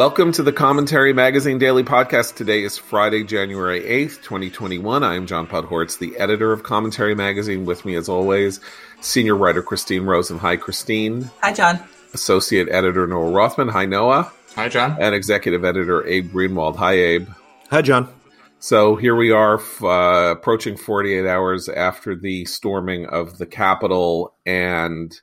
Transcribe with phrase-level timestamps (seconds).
[0.00, 2.34] Welcome to the Commentary Magazine Daily Podcast.
[2.34, 5.04] Today is Friday, January 8th, 2021.
[5.04, 7.66] I am John Podhoretz, the editor of Commentary Magazine.
[7.66, 8.60] With me, as always,
[9.02, 10.38] senior writer Christine Rosen.
[10.38, 11.30] Hi, Christine.
[11.42, 11.78] Hi, John.
[12.14, 13.68] Associate editor Noah Rothman.
[13.68, 14.32] Hi, Noah.
[14.54, 14.96] Hi, John.
[14.98, 16.76] And executive editor Abe Greenwald.
[16.76, 17.28] Hi, Abe.
[17.68, 18.08] Hi, John.
[18.58, 25.14] So here we are, uh, approaching 48 hours after the storming of the Capitol, and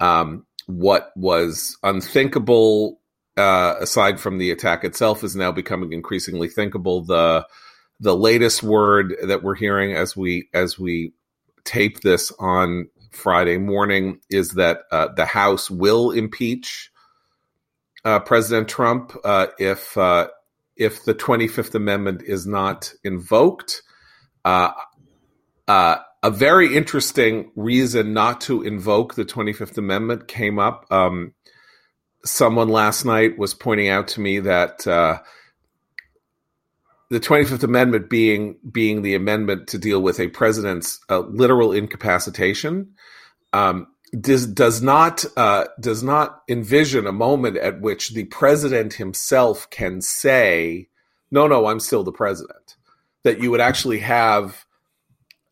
[0.00, 2.98] um, what was unthinkable
[3.36, 7.04] uh, aside from the attack itself, is now becoming increasingly thinkable.
[7.04, 7.46] The
[8.00, 11.12] the latest word that we're hearing as we as we
[11.64, 16.90] tape this on Friday morning is that uh, the House will impeach
[18.04, 20.28] uh, President Trump uh, if uh,
[20.76, 23.82] if the Twenty Fifth Amendment is not invoked.
[24.44, 24.72] Uh,
[25.68, 30.86] a very interesting reason not to invoke the Twenty Fifth Amendment came up.
[30.90, 31.34] Um,
[32.24, 35.18] someone last night was pointing out to me that uh,
[37.10, 42.94] the 25th Amendment being being the amendment to deal with a president's uh, literal incapacitation
[43.52, 43.86] um,
[44.18, 50.00] does does not uh, does not envision a moment at which the president himself can
[50.00, 50.88] say,
[51.30, 52.76] "No, no, I'm still the president."
[53.24, 54.64] That you would actually have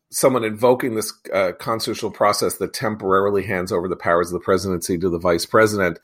[0.09, 4.97] someone invoking this uh, constitutional process that temporarily hands over the powers of the presidency
[4.97, 5.99] to the vice president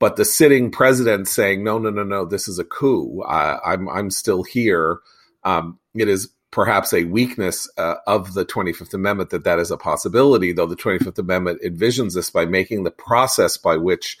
[0.00, 3.22] but the sitting president saying, "No, no, no, no, this is a coup.
[3.24, 4.98] I'm, I'm still here."
[5.44, 9.76] Um, it is perhaps a weakness uh, of the 25th Amendment that that is a
[9.76, 14.18] possibility, though the 25th Amendment envisions this by making the process by which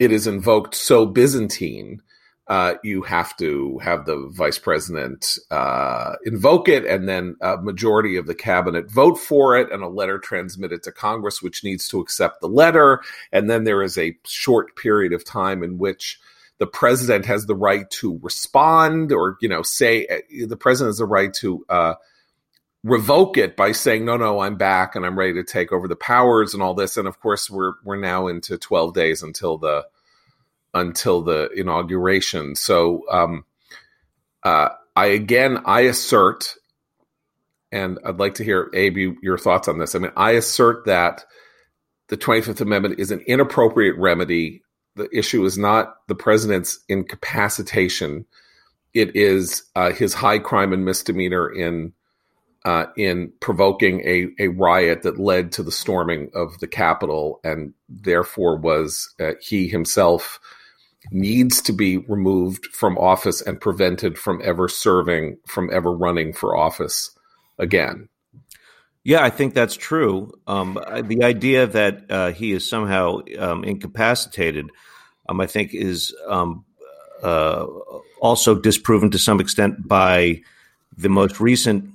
[0.00, 2.02] it is invoked so Byzantine
[2.48, 8.16] uh, you have to have the vice president uh, invoke it and then a majority
[8.16, 12.00] of the cabinet vote for it and a letter transmitted to Congress, which needs to
[12.00, 13.02] accept the letter.
[13.32, 16.20] And then there is a short period of time in which
[16.58, 20.98] the president has the right to respond or, you know, say uh, the president has
[20.98, 21.94] the right to uh,
[22.84, 25.96] revoke it by saying, no, no, I'm back and I'm ready to take over the
[25.96, 26.96] powers and all this.
[26.96, 29.84] And of course, we're, we're now into 12 days until the
[30.76, 32.54] until the inauguration.
[32.54, 33.44] So um,
[34.42, 36.54] uh, I again I assert,
[37.72, 39.94] and I'd like to hear Abe you, your thoughts on this.
[39.94, 41.24] I mean, I assert that
[42.08, 44.62] the Twenty Fifth Amendment is an inappropriate remedy.
[44.94, 48.26] The issue is not the president's incapacitation;
[48.92, 51.92] it is uh, his high crime and misdemeanor in.
[52.64, 57.72] Uh, in provoking a, a riot that led to the storming of the Capitol, and
[57.88, 60.40] therefore was uh, he himself
[61.10, 66.56] needs to be removed from office and prevented from ever serving, from ever running for
[66.56, 67.10] office
[67.58, 68.08] again.
[69.04, 70.32] Yeah, I think that's true.
[70.48, 74.68] Um, the idea that uh, he is somehow um, incapacitated,
[75.28, 76.64] um, I think, is um,
[77.22, 77.66] uh,
[78.20, 80.42] also disproven to some extent by
[80.96, 81.90] the most recent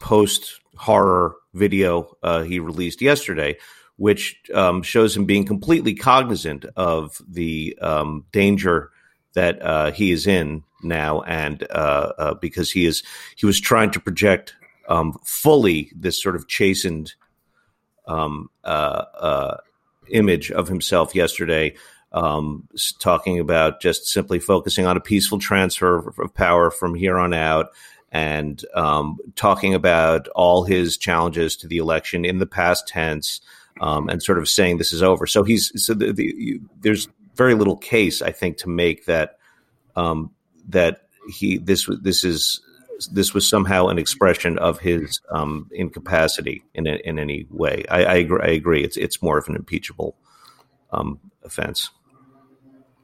[0.00, 3.58] post horror video uh, he released yesterday,
[3.98, 8.90] which um, shows him being completely cognizant of the um, danger
[9.34, 13.02] that uh, he is in now, and uh, uh, because he is
[13.36, 14.54] he was trying to project
[14.88, 17.14] um, fully this sort of chastened
[18.06, 19.56] um, uh, uh,
[20.10, 21.74] image of himself yesterday.
[22.10, 22.66] Um,
[23.00, 27.66] talking about just simply focusing on a peaceful transfer of power from here on out,
[28.10, 33.40] and um, talking about all his challenges to the election in the past tense,
[33.80, 35.26] um, and sort of saying this is over.
[35.26, 39.38] So he's so the, the, there's very little case I think to make that
[39.96, 40.32] um,
[40.68, 42.60] that he this this is
[43.12, 47.84] this was somehow an expression of his um, incapacity in a, in any way.
[47.88, 48.84] I, I, agree, I agree.
[48.84, 50.16] It's it's more of an impeachable
[50.90, 51.90] um, offense.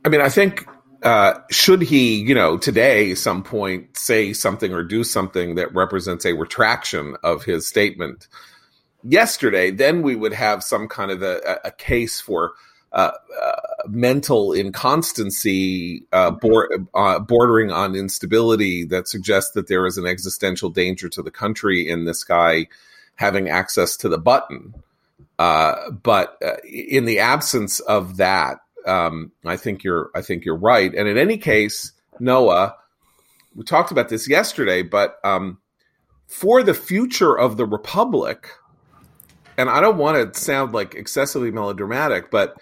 [0.04, 0.66] I mean, I think
[1.02, 6.24] uh, should he, you know, today some point say something or do something that represents
[6.24, 8.26] a retraction of his statement
[9.04, 12.54] yesterday, then we would have some kind of a, a case for
[12.92, 13.10] uh,
[13.42, 16.32] uh, mental inconstancy, uh,
[16.94, 21.88] uh, bordering on instability that suggests that there is an existential danger to the country
[21.88, 22.68] in this guy
[23.16, 24.74] having access to the button.
[25.38, 30.56] Uh, but uh, in the absence of that, um, I think you're I think you're
[30.56, 30.94] right.
[30.94, 32.76] And in any case, Noah,
[33.56, 35.58] we talked about this yesterday, but um,
[36.26, 38.50] for the future of the republic,
[39.56, 42.56] and I don't want to sound like excessively melodramatic, but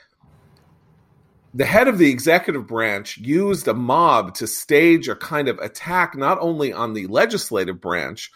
[1.54, 6.16] the head of the executive branch used a mob to stage a kind of attack
[6.16, 8.30] not only on the legislative branch,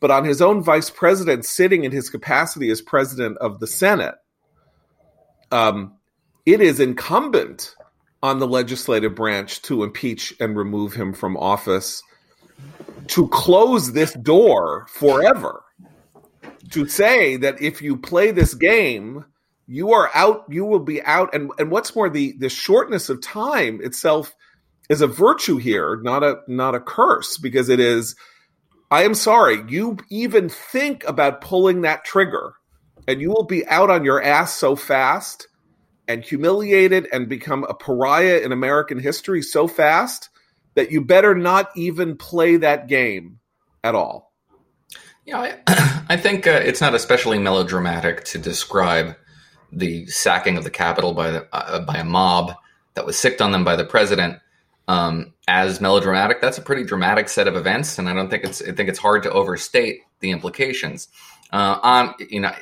[0.00, 4.14] but on his own vice president sitting in his capacity as president of the Senate.
[5.50, 5.94] Um,
[6.44, 7.74] it is incumbent
[8.22, 12.02] on the legislative branch to impeach and remove him from office,
[13.08, 15.62] to close this door forever,
[16.70, 19.24] to say that if you play this game,
[19.66, 21.34] you are out, you will be out.
[21.34, 24.34] And, and what's more, the, the shortness of time itself
[24.88, 28.16] is a virtue here, not a not a curse, because it is
[28.90, 32.54] I am sorry, you even think about pulling that trigger
[33.06, 35.48] and you will be out on your ass so fast
[36.06, 40.30] and humiliated and become a pariah in American history so fast
[40.74, 43.40] that you better not even play that game
[43.84, 44.27] at all.
[45.28, 49.14] Yeah, I, I think uh, it's not especially melodramatic to describe
[49.70, 52.54] the sacking of the Capitol by the, uh, by a mob
[52.94, 54.38] that was sicked on them by the president
[54.88, 56.40] um, as melodramatic.
[56.40, 58.98] That's a pretty dramatic set of events, and I don't think it's I think it's
[58.98, 61.08] hard to overstate the implications.
[61.52, 62.52] Uh, um, you know,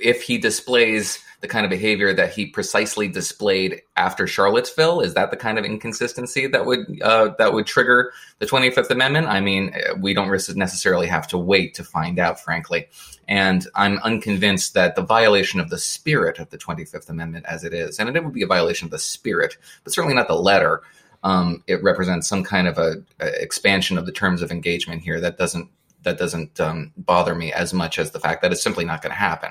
[0.00, 5.30] if he displays the kind of behavior that he precisely displayed after Charlottesville, is that
[5.30, 9.26] the kind of inconsistency that would uh, that would trigger the Twenty Fifth Amendment?
[9.28, 12.88] I mean, we don't necessarily have to wait to find out, frankly.
[13.26, 17.64] And I'm unconvinced that the violation of the spirit of the Twenty Fifth Amendment, as
[17.64, 20.34] it is, and it would be a violation of the spirit, but certainly not the
[20.34, 20.82] letter.
[21.22, 25.20] Um, it represents some kind of a, a, expansion of the terms of engagement here
[25.20, 25.68] that doesn't
[26.02, 29.12] that doesn't um, bother me as much as the fact that it's simply not going
[29.12, 29.50] to happen.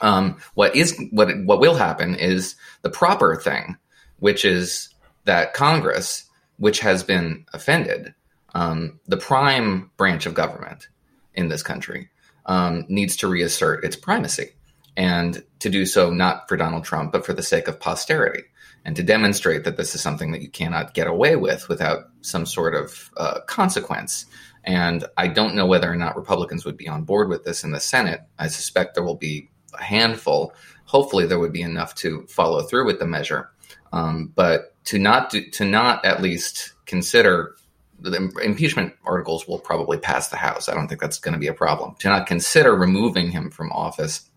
[0.00, 3.76] Um, what is what what will happen is the proper thing,
[4.18, 4.90] which is
[5.24, 6.24] that Congress,
[6.58, 8.14] which has been offended,
[8.54, 10.88] um, the prime branch of government
[11.34, 12.10] in this country,
[12.46, 14.50] um, needs to reassert its primacy,
[14.96, 18.44] and to do so not for Donald Trump, but for the sake of posterity
[18.84, 22.46] and to demonstrate that this is something that you cannot get away with without some
[22.46, 24.24] sort of uh, consequence.
[24.68, 27.70] And I don't know whether or not Republicans would be on board with this in
[27.70, 28.20] the Senate.
[28.38, 30.52] I suspect there will be a handful.
[30.84, 33.50] Hopefully, there would be enough to follow through with the measure.
[33.94, 37.56] Um, but to not do, to not at least consider
[37.98, 40.68] the impeachment articles will probably pass the House.
[40.68, 41.94] I don't think that's going to be a problem.
[42.00, 44.28] To not consider removing him from office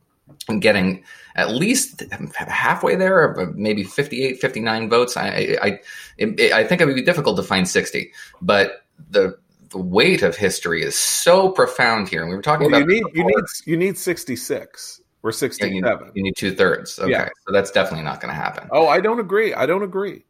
[0.48, 1.04] and getting
[1.36, 2.04] at least
[2.38, 5.18] halfway there, maybe 58, 59 votes.
[5.18, 5.80] I, I,
[6.18, 9.38] it, I think it would be difficult to find 60, but the
[9.72, 12.22] the weight of history is so profound here.
[12.22, 15.76] And we were talking well, about you need you need you need 66 or 67.
[15.76, 16.98] Yeah, you, you, need two thirds.
[17.00, 17.30] Okay, yeah.
[17.48, 18.68] so that's definitely not going to happen.
[18.72, 19.54] Oh, I don't agree.
[19.54, 20.26] I don't agree.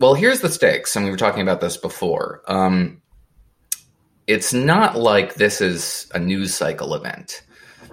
[0.00, 2.42] Well, here's the stakes, and we were talking about this before.
[2.46, 3.02] Um,
[4.28, 7.42] it's not like this is a news cycle event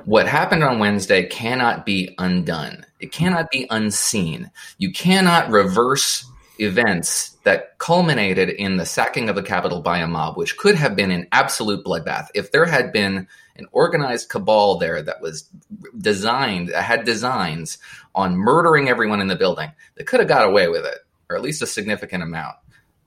[0.06, 2.86] what happened on Wednesday cannot be undone.
[3.00, 4.52] It cannot be unseen.
[4.78, 10.38] You cannot reverse events that culminated in the sacking of the Capitol by a mob,
[10.38, 12.28] which could have been an absolute bloodbath.
[12.34, 15.50] If there had been an organized cabal there that was
[15.98, 17.78] designed, had designs
[18.14, 21.00] on murdering everyone in the building, they could have got away with it,
[21.30, 22.56] or at least a significant amount.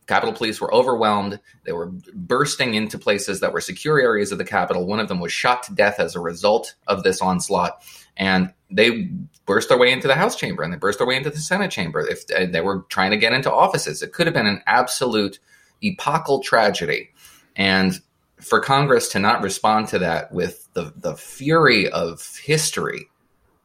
[0.07, 1.39] Capitol Police were overwhelmed.
[1.65, 4.87] They were bursting into places that were secure areas of the Capitol.
[4.87, 7.83] One of them was shot to death as a result of this onslaught.
[8.17, 9.11] And they
[9.47, 11.71] burst their way into the House chamber and they burst their way into the Senate
[11.71, 12.07] chamber.
[12.07, 15.39] If uh, they were trying to get into offices, it could have been an absolute
[15.83, 17.11] epochal tragedy.
[17.57, 18.01] And
[18.41, 23.09] for Congress to not respond to that with the, the fury of history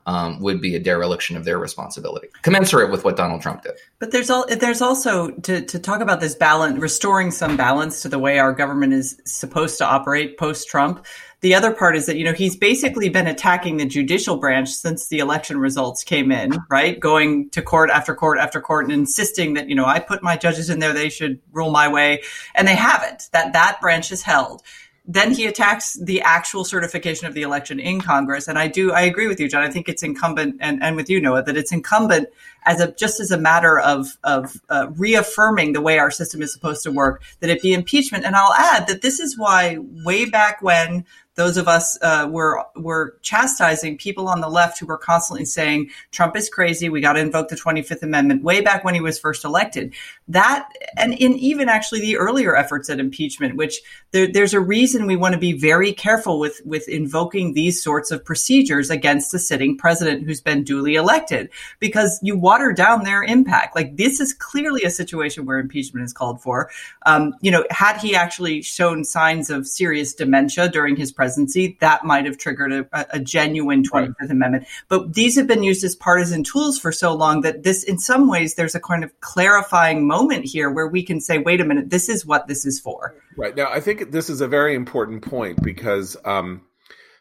[0.06, 3.74] um, would be a dereliction of their responsibility, commensurate with what Donald Trump did.
[4.00, 8.10] But there's all there's also to to talk about this balance, restoring some balance to
[8.10, 11.06] the way our government is supposed to operate post Trump.
[11.42, 15.08] The other part is that you know he's basically been attacking the judicial branch since
[15.08, 17.00] the election results came in, right?
[17.00, 20.38] Going to court after court after court and insisting that you know I put my
[20.38, 22.24] judges in there, they should rule my way,
[22.56, 23.30] and they haven't.
[23.32, 24.64] That that branch is held
[25.06, 28.48] then he attacks the actual certification of the election in Congress.
[28.48, 29.64] And I do, I agree with you, John.
[29.64, 32.30] I think it's incumbent, and, and with you, Noah, that it's incumbent
[32.66, 36.54] as a just as a matter of of uh, reaffirming the way our system is
[36.54, 38.26] supposed to work, that it be impeachment.
[38.26, 41.06] And I'll add that this is why way back when
[41.36, 45.90] those of us uh, were were chastising people on the left who were constantly saying
[46.12, 46.90] Trump is crazy.
[46.90, 49.94] We got to invoke the Twenty Fifth Amendment way back when he was first elected.
[50.28, 55.08] That and in even actually the earlier efforts at impeachment, which there, there's a reason
[55.08, 59.40] we want to be very careful with with invoking these sorts of procedures against a
[59.40, 63.76] sitting president who's been duly elected because you water down their impact.
[63.76, 66.70] Like this is clearly a situation where impeachment is called for.
[67.04, 72.06] Um, you know, had he actually shown signs of serious dementia during his presidency, that
[72.06, 74.30] might have triggered a, a genuine 25th right.
[74.30, 74.68] Amendment.
[74.88, 78.30] But these have been used as partisan tools for so long that this, in some
[78.30, 81.90] ways, there's a kind of clarifying moment here where we can say, wait a minute,
[81.90, 83.16] this is what this is for.
[83.36, 83.56] Right.
[83.56, 86.62] Now, I think this is a very important point because um,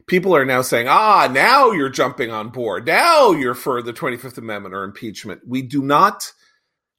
[0.06, 2.86] people are now saying, ah, now you're jumping on board.
[2.86, 5.42] Now you're for the 25th Amendment or impeachment.
[5.46, 6.32] We do not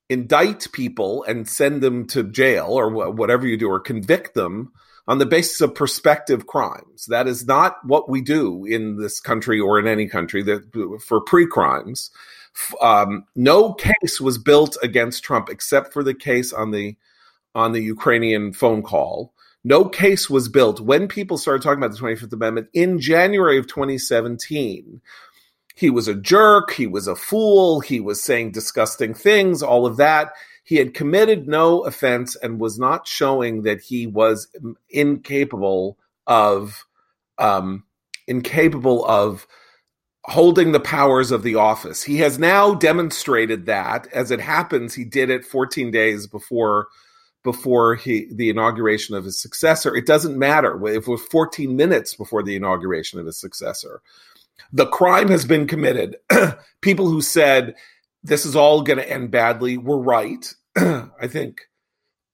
[0.10, 4.72] indict people and send them to jail or wh- whatever you do, or convict them
[5.08, 7.06] on the basis of prospective crimes.
[7.08, 11.22] That is not what we do in this country or in any country that for
[11.22, 12.12] pre-crimes.
[12.82, 16.96] Um, no case was built against Trump except for the case on the
[17.56, 19.34] on the Ukrainian phone call.
[19.64, 23.68] No case was built when people started talking about the 25th Amendment in January of
[23.68, 25.02] 2017.
[25.76, 26.72] He was a jerk.
[26.72, 27.80] He was a fool.
[27.80, 30.34] He was saying disgusting things, all of that.
[30.66, 34.48] He had committed no offense and was not showing that he was
[34.90, 36.86] incapable of,
[37.38, 37.84] um,
[38.28, 39.48] incapable of
[40.26, 42.04] holding the powers of the office.
[42.04, 44.08] He has now demonstrated that.
[44.14, 46.88] As it happens, he did it 14 days before
[47.44, 49.96] before he the inauguration of his successor.
[49.96, 54.02] It doesn't matter if it was 14 minutes before the inauguration of his successor.
[54.72, 56.18] The crime has been committed.
[56.82, 57.76] People who said
[58.24, 60.54] this is all going to end badly were right.
[60.76, 61.62] I think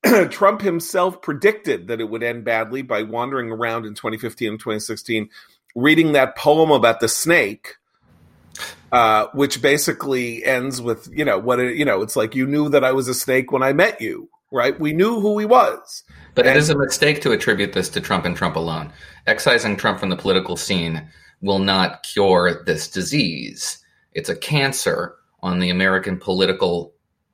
[0.29, 5.29] Trump himself predicted that it would end badly by wandering around in 2015 and 2016
[5.75, 7.75] reading that poem about the snake
[8.91, 12.69] uh, which basically ends with you know what it, you know it's like you knew
[12.69, 14.79] that I was a snake when I met you right?
[14.79, 16.03] We knew who he was.
[16.35, 18.91] But and, it is a mistake to attribute this to Trump and Trump alone.
[19.27, 21.09] Excising Trump from the political scene
[21.41, 23.83] will not cure this disease.
[24.13, 26.93] It's a cancer on the American political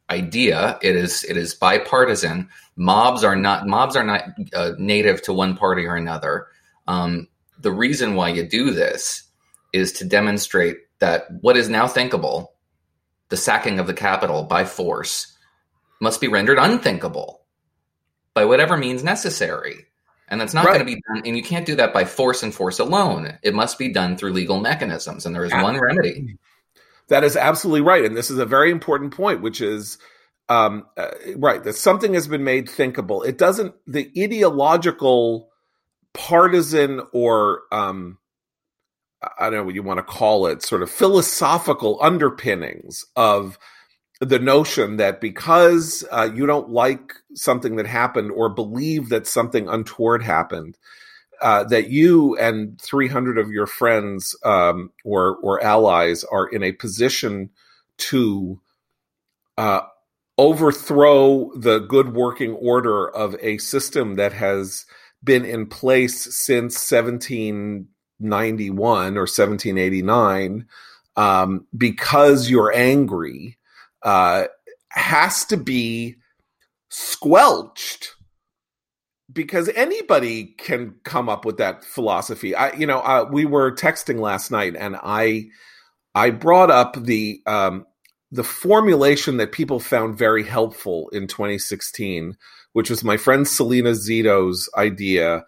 [0.09, 0.77] idea.
[0.81, 2.49] It is it is bipartisan.
[2.75, 6.47] Mobs are not mobs are not uh, native to one party or another.
[6.87, 7.27] Um,
[7.59, 9.23] the reason why you do this
[9.73, 12.53] is to demonstrate that what is now thinkable,
[13.29, 15.34] the sacking of the Capitol by force,
[16.01, 17.41] must be rendered unthinkable
[18.33, 19.85] by whatever means necessary.
[20.27, 20.75] And that's not right.
[20.75, 21.23] going to be done.
[21.25, 23.37] And you can't do that by force and force alone.
[23.43, 25.25] It must be done through legal mechanisms.
[25.25, 26.37] And there is one remedy.
[27.09, 28.03] That is absolutely right.
[28.03, 29.99] And this is a very important point, which is
[30.49, 33.21] um, uh, right that something has been made thinkable.
[33.21, 35.49] It doesn't, the ideological,
[36.13, 38.17] partisan, or um,
[39.39, 43.59] I don't know what you want to call it, sort of philosophical underpinnings of
[44.21, 49.67] the notion that because uh, you don't like something that happened or believe that something
[49.67, 50.77] untoward happened,
[51.41, 56.71] uh, that you and 300 of your friends um, or or allies are in a
[56.71, 57.49] position
[57.97, 58.59] to
[59.57, 59.81] uh,
[60.37, 64.85] overthrow the good working order of a system that has
[65.23, 70.67] been in place since 1791 or 1789
[71.15, 73.57] um, because you're angry
[74.05, 74.45] uh,
[74.89, 76.15] has to be
[76.89, 78.15] squelched
[79.33, 82.55] because anybody can come up with that philosophy.
[82.55, 85.47] I, you know, uh, we were texting last night, and I,
[86.13, 87.85] I brought up the um,
[88.31, 92.37] the formulation that people found very helpful in 2016,
[92.73, 95.45] which was my friend Selena Zito's idea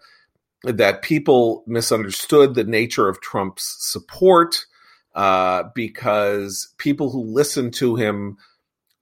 [0.64, 4.66] that people misunderstood the nature of Trump's support
[5.14, 8.36] uh, because people who listened to him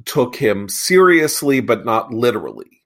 [0.04, 2.82] took him seriously, but not literally.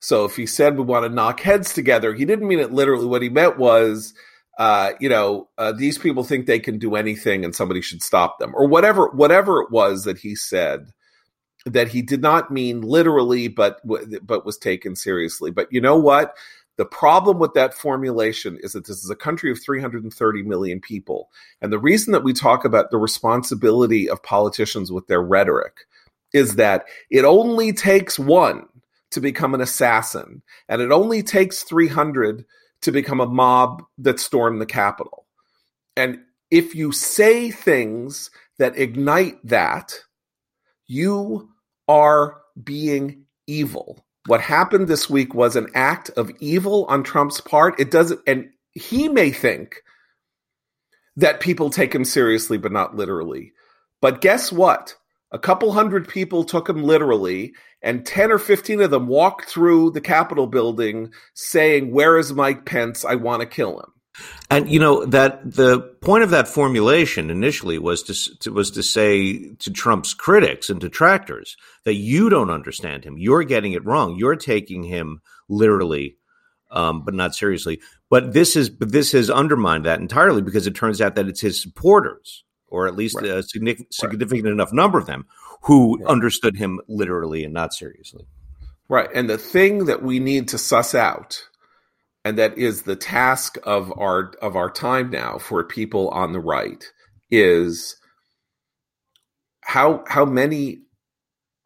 [0.00, 3.06] So if he said we want to knock heads together, he didn't mean it literally.
[3.06, 4.12] What he meant was,
[4.58, 8.38] uh, you know, uh, these people think they can do anything, and somebody should stop
[8.38, 10.88] them, or whatever, whatever it was that he said.
[11.66, 13.80] That he did not mean literally, but
[14.26, 15.50] but was taken seriously.
[15.50, 16.34] But you know what?
[16.76, 21.30] The problem with that formulation is that this is a country of 330 million people.
[21.62, 25.86] And the reason that we talk about the responsibility of politicians with their rhetoric
[26.34, 28.66] is that it only takes one
[29.12, 32.44] to become an assassin, and it only takes 300
[32.82, 35.24] to become a mob that stormed the Capitol.
[35.96, 36.18] And
[36.50, 39.98] if you say things that ignite that,
[40.86, 41.48] you
[41.88, 47.78] are being evil what happened this week was an act of evil on Trump's part.
[47.78, 49.82] It doesn't, and he may think
[51.16, 53.52] that people take him seriously, but not literally.
[54.00, 54.96] But guess what?
[55.34, 59.90] A couple hundred people took him literally, and 10 or 15 of them walked through
[59.90, 63.04] the Capitol building saying, Where is Mike Pence?
[63.04, 63.90] I want to kill him.
[64.48, 68.82] And you know that the point of that formulation initially was to, to, was to
[68.84, 73.18] say to Trump's critics and detractors that you don't understand him.
[73.18, 74.14] You're getting it wrong.
[74.16, 76.16] You're taking him literally,
[76.70, 77.80] um, but not seriously.
[78.08, 81.40] But this is but this has undermined that entirely because it turns out that it's
[81.40, 83.26] his supporters, or at least right.
[83.26, 84.52] a significant, significant right.
[84.52, 85.26] enough number of them,
[85.62, 86.08] who right.
[86.08, 88.26] understood him literally and not seriously.
[88.88, 89.08] Right.
[89.14, 91.42] And the thing that we need to suss out
[92.24, 96.40] and that is the task of our of our time now for people on the
[96.40, 96.90] right
[97.30, 97.96] is
[99.60, 100.78] how how many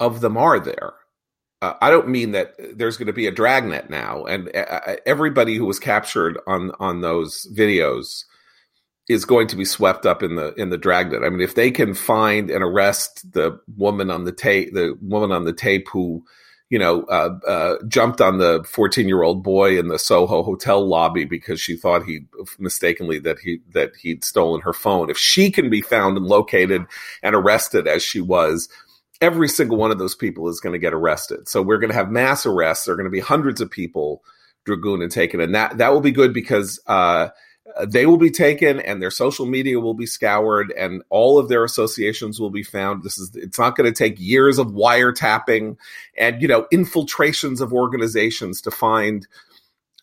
[0.01, 0.95] of them are there?
[1.61, 5.57] Uh, I don't mean that there's going to be a dragnet now, and uh, everybody
[5.57, 8.25] who was captured on on those videos
[9.09, 11.23] is going to be swept up in the in the dragnet.
[11.25, 15.33] I mean, if they can find and arrest the woman on the tape, the woman
[15.33, 16.25] on the tape who,
[16.69, 20.87] you know, uh, uh, jumped on the 14 year old boy in the Soho hotel
[20.87, 22.21] lobby because she thought he
[22.59, 25.09] mistakenly that he that he'd stolen her phone.
[25.09, 26.85] If she can be found and located
[27.23, 28.69] and arrested as she was,
[29.23, 31.49] every single one of those people is going to get arrested.
[31.49, 32.85] So we're going to have mass arrests.
[32.85, 34.23] There are going to be hundreds of people
[34.67, 36.79] dragooned and taken, and that that will be good because.
[36.87, 37.31] Uh, uh,
[37.87, 41.65] they will be taken and their social media will be scoured and all of their
[41.65, 45.77] associations will be found this is it's not going to take years of wiretapping
[46.17, 49.27] and you know infiltrations of organizations to find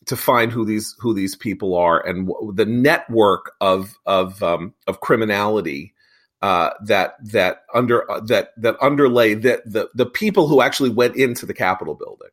[0.05, 4.73] to find who these who these people are and w- the network of of um,
[4.87, 5.93] of criminality
[6.41, 11.15] uh, that that under uh, that that underlay the, the the people who actually went
[11.15, 12.29] into the Capitol building.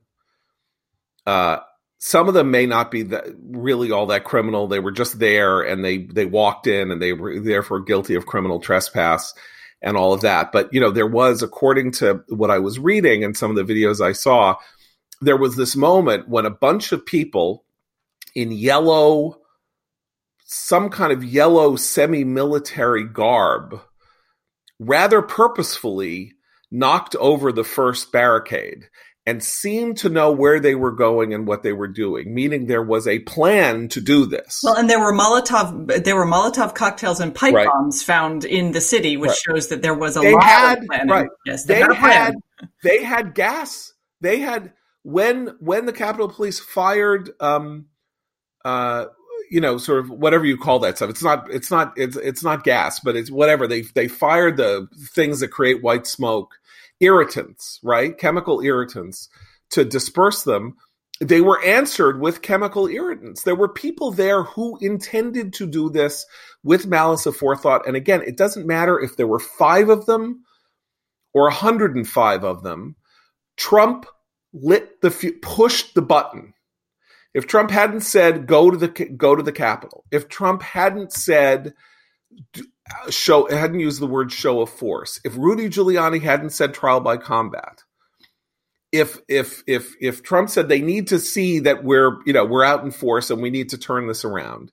[1.24, 1.60] Uh,
[2.04, 4.66] some of them may not be that, really all that criminal.
[4.66, 8.26] They were just there and they they walked in and they were therefore guilty of
[8.26, 9.32] criminal trespass
[9.80, 10.50] and all of that.
[10.50, 13.72] But you know, there was, according to what I was reading and some of the
[13.72, 14.56] videos I saw,
[15.20, 17.64] there was this moment when a bunch of people
[18.34, 19.38] in yellow,
[20.44, 23.80] some kind of yellow semi-military garb,
[24.80, 26.32] rather purposefully
[26.68, 28.88] knocked over the first barricade
[29.24, 32.82] and seemed to know where they were going and what they were doing, meaning there
[32.82, 34.60] was a plan to do this.
[34.64, 37.68] Well, and there were Molotov there were Molotov cocktails and pipe right.
[37.68, 39.38] bombs found in the city, which right.
[39.38, 41.08] shows that there was a they lot had, of planning.
[41.08, 41.28] Right.
[41.46, 42.34] Yes, they, they had
[42.82, 43.92] they had gas.
[44.20, 47.86] They had when when the Capitol Police fired um
[48.64, 49.06] uh
[49.50, 52.42] you know sort of whatever you call that stuff it's not it's not it's it's
[52.42, 56.54] not gas but it's whatever they they fired the things that create white smoke
[57.02, 58.16] irritants, right?
[58.16, 59.28] Chemical irritants
[59.70, 60.76] to disperse them.
[61.20, 63.42] They were answered with chemical irritants.
[63.42, 66.24] There were people there who intended to do this
[66.64, 67.86] with malice aforethought.
[67.86, 70.44] And again, it doesn't matter if there were five of them
[71.34, 72.96] or 105 of them.
[73.56, 74.06] Trump
[74.52, 76.54] lit the pushed the button.
[77.34, 81.74] If Trump hadn't said go to the go to the Capitol, if Trump hadn't said
[83.10, 87.16] show hadn't used the word show of force, if Rudy Giuliani hadn't said trial by
[87.16, 87.82] combat,
[88.92, 92.64] if if if if Trump said they need to see that we're you know we're
[92.64, 94.70] out in force and we need to turn this around,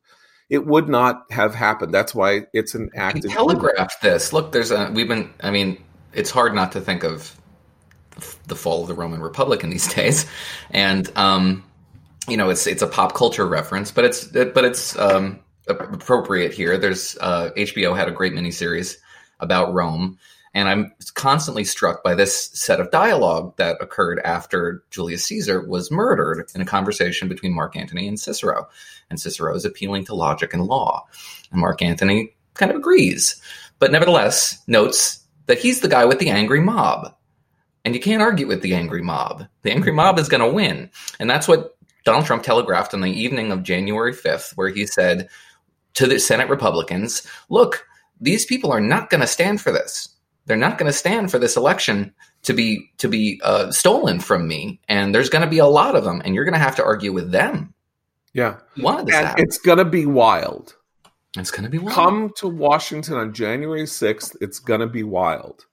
[0.50, 1.94] it would not have happened.
[1.94, 3.24] That's why it's an act.
[3.24, 4.34] He telegraphed this.
[4.34, 5.34] Look, there's a we've been.
[5.42, 5.82] I mean,
[6.14, 7.36] it's hard not to think of
[8.48, 10.26] the fall of the Roman Republic in these days,
[10.72, 11.64] and um,
[12.28, 16.78] you know, it's it's a pop culture reference, but it's but it's um, appropriate here.
[16.78, 18.98] There's uh, HBO had a great miniseries
[19.40, 20.18] about Rome,
[20.54, 25.92] and I'm constantly struck by this set of dialogue that occurred after Julius Caesar was
[25.92, 28.68] murdered in a conversation between Mark Antony and Cicero.
[29.10, 31.06] And Cicero is appealing to logic and law,
[31.52, 33.42] and Mark Antony kind of agrees,
[33.80, 37.16] but nevertheless notes that he's the guy with the angry mob.
[37.86, 39.48] And you can't argue with the angry mob.
[39.64, 40.92] The angry mob is going to win.
[41.20, 45.30] And that's what Donald Trump telegraphed on the evening of January 5th, where he said,
[45.96, 47.86] to the Senate Republicans look,
[48.22, 50.10] these people are not going to stand for this.
[50.46, 54.48] They're not going to stand for this election to be to be uh, stolen from
[54.48, 56.78] me, and there's going to be a lot of them, and you're going to have
[56.78, 57.74] to argue with them.
[58.34, 58.58] Yeah,
[59.38, 60.76] and it's going to be wild.
[61.38, 61.94] It's going to be wild.
[61.94, 64.36] Come to Washington on January 6th.
[64.42, 65.66] It's going to be wild.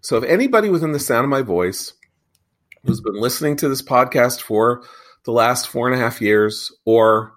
[0.00, 1.92] So, if anybody within the sound of my voice
[2.84, 4.82] who's been listening to this podcast for
[5.24, 7.34] the last four and a half years, or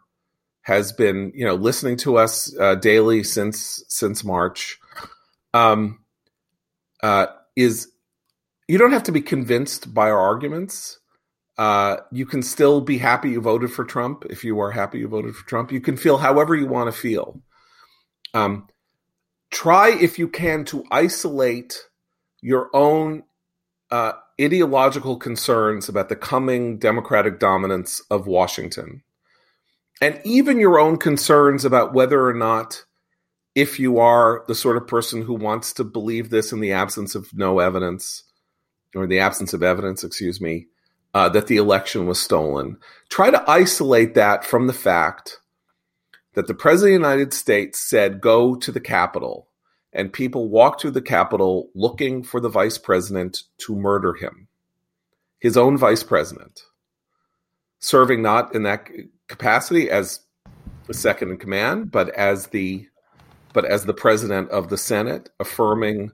[0.62, 4.80] has been you know listening to us uh, daily since since March.
[5.54, 6.00] Um,
[7.04, 7.90] uh, is
[8.68, 11.00] you don't have to be convinced by our arguments.
[11.58, 15.08] Uh, you can still be happy you voted for Trump if you are happy you
[15.08, 15.72] voted for Trump.
[15.72, 17.42] You can feel however you want to feel.
[18.34, 18.68] Um,
[19.50, 21.78] try if you can to isolate
[22.42, 23.24] your own
[23.92, 29.04] uh, ideological concerns about the coming Democratic dominance of Washington
[30.02, 32.84] and even your own concerns about whether or not
[33.54, 37.16] if you are the sort of person who wants to believe this in the absence
[37.16, 38.24] of no evidence
[38.96, 40.68] or the absence of evidence excuse me
[41.14, 42.78] uh, that the election was stolen
[43.10, 45.40] try to isolate that from the fact
[46.34, 49.48] that the president of the united states said go to the capitol
[49.94, 54.48] and people walked through the capitol looking for the vice president to murder him.
[55.40, 56.62] His own vice president.
[57.80, 58.90] Serving not in that
[59.32, 60.20] capacity as
[60.88, 62.88] the second in command, but as the
[63.54, 66.12] but as the president of the Senate, affirming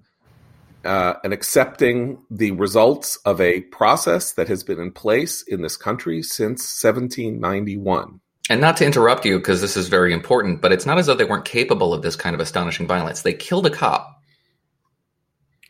[0.85, 5.77] uh, and accepting the results of a process that has been in place in this
[5.77, 8.19] country since 1791.
[8.49, 11.15] And not to interrupt you, because this is very important, but it's not as though
[11.15, 13.21] they weren't capable of this kind of astonishing violence.
[13.21, 14.21] They killed a cop.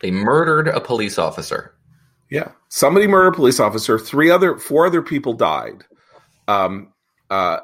[0.01, 1.73] They murdered a police officer.
[2.29, 3.97] Yeah, somebody murdered a police officer.
[3.97, 5.83] Three other, four other people died.
[6.47, 6.93] Um,
[7.29, 7.59] uh,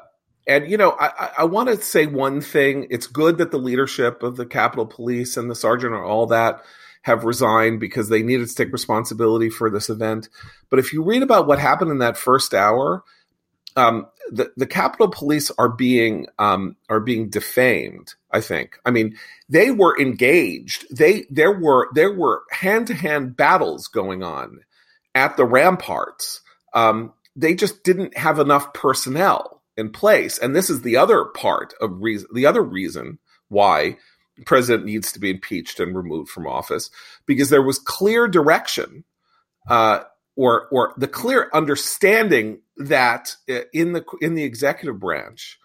[0.46, 2.86] and you know, I, I want to say one thing.
[2.90, 6.62] It's good that the leadership of the Capitol Police and the sergeant and all that
[7.02, 10.28] have resigned because they needed to take responsibility for this event.
[10.70, 13.04] But if you read about what happened in that first hour,
[13.76, 18.14] um, the the Capitol Police are being um, are being defamed.
[18.30, 18.78] I think.
[18.84, 19.16] I mean,
[19.48, 20.86] they were engaged.
[20.94, 24.60] They there were there were hand to hand battles going on
[25.14, 26.40] at the ramparts.
[26.74, 31.74] Um, they just didn't have enough personnel in place, and this is the other part
[31.80, 32.28] of reason.
[32.34, 33.98] The other reason why
[34.46, 36.90] president needs to be impeached and removed from office
[37.26, 39.04] because there was clear direction.
[39.68, 40.00] Uh,
[40.36, 45.58] or or the clear understanding that uh, in the in the executive branch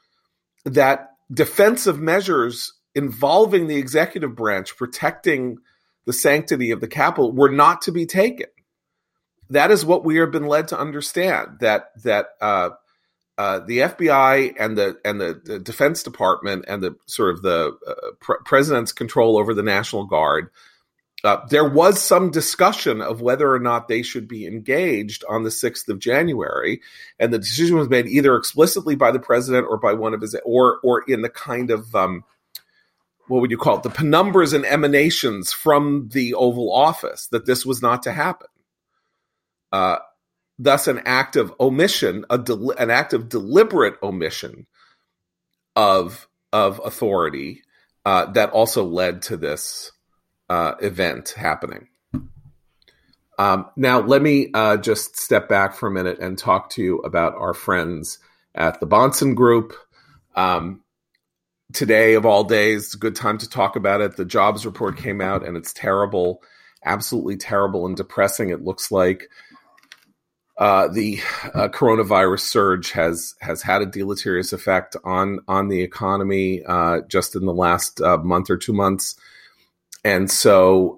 [0.66, 5.58] that defensive measures involving the executive branch protecting
[6.06, 8.48] the sanctity of the Capitol were not to be taken.
[9.50, 12.70] That is what we have been led to understand that that uh,
[13.40, 17.76] uh, the FBI and the and the, the, Defense Department and the sort of the
[17.88, 20.50] uh, pre- president's control over the National Guard
[21.24, 25.50] uh, there was some discussion of whether or not they should be engaged on the
[25.50, 26.82] 6th of January.
[27.20, 30.36] And the decision was made either explicitly by the president or by one of his,
[30.46, 32.24] or, or in the kind of, um,
[33.28, 33.84] what would you call it?
[33.84, 38.48] The penumbras and emanations from the Oval Office that this was not to happen.
[39.72, 39.98] Uh,
[40.60, 44.68] thus, an act of omission, a del- an act of deliberate omission
[45.76, 47.64] of of authority
[48.06, 49.92] uh, that also led to this
[50.50, 51.88] uh, event happening.
[53.38, 56.98] Um, now, let me uh, just step back for a minute and talk to you
[57.00, 58.20] about our friends
[58.54, 59.74] at the Bahnsen Group.
[60.36, 60.82] Um,
[61.72, 64.18] today, of all days, it's a good time to talk about it.
[64.18, 66.42] The jobs report came out and it's terrible,
[66.84, 68.50] absolutely terrible and depressing.
[68.50, 69.30] It looks like
[70.60, 71.22] uh, the
[71.54, 77.34] uh, coronavirus surge has has had a deleterious effect on on the economy uh, just
[77.34, 79.16] in the last uh, month or two months
[80.04, 80.98] and so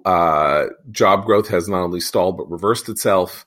[0.90, 3.46] job growth has not only stalled but reversed itself.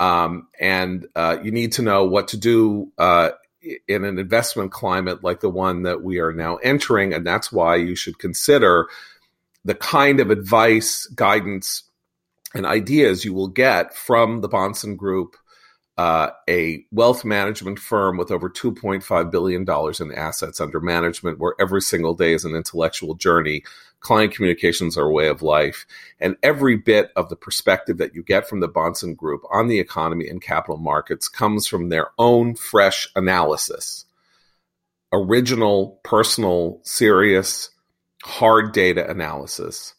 [0.00, 1.06] Um, and
[1.42, 6.02] you need to know what to do in an investment climate like the one that
[6.02, 8.88] we are now entering, and that's why you should consider
[9.64, 11.84] the kind of advice, guidance,
[12.54, 15.36] and ideas you will get from the Bahnsen Group
[15.96, 19.64] uh, a wealth management firm with over $2.5 billion
[20.00, 23.62] in assets under management, where every single day is an intellectual journey.
[24.00, 25.86] Client communications are a way of life.
[26.20, 29.78] And every bit of the perspective that you get from the Bahnsen Group on the
[29.78, 34.04] economy and capital markets comes from their own fresh analysis.
[35.12, 37.70] Original, personal, serious,
[38.24, 39.94] hard data analysis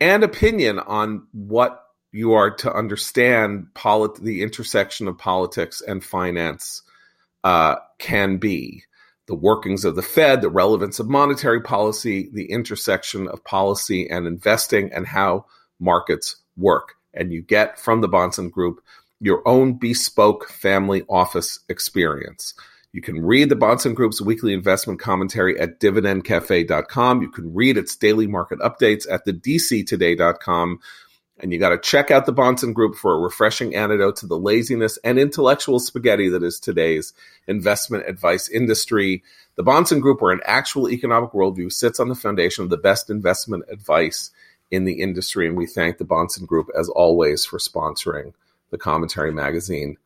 [0.00, 6.82] and opinion on what you are to understand polit- the intersection of politics and finance
[7.44, 8.82] uh, can be
[9.26, 14.26] the workings of the Fed, the relevance of monetary policy, the intersection of policy and
[14.26, 15.44] investing, and how
[15.78, 16.94] markets work.
[17.12, 18.80] And you get from the Bahnsen Group
[19.20, 22.54] your own bespoke family office experience.
[22.92, 27.22] You can read the Bahnsen Group's weekly investment commentary at dividendcafe.com.
[27.22, 30.78] You can read its daily market updates at the dctoday.com
[31.40, 34.38] and you got to check out the Bahnsen Group for a refreshing antidote to the
[34.38, 37.12] laziness and intellectual spaghetti that is today's
[37.46, 39.22] investment advice industry.
[39.56, 43.10] The Bahnsen Group, where an actual economic worldview sits on the foundation of the best
[43.10, 44.30] investment advice
[44.70, 45.46] in the industry.
[45.46, 48.32] And we thank the Bahnsen Group, as always, for sponsoring
[48.70, 49.96] the Commentary Magazine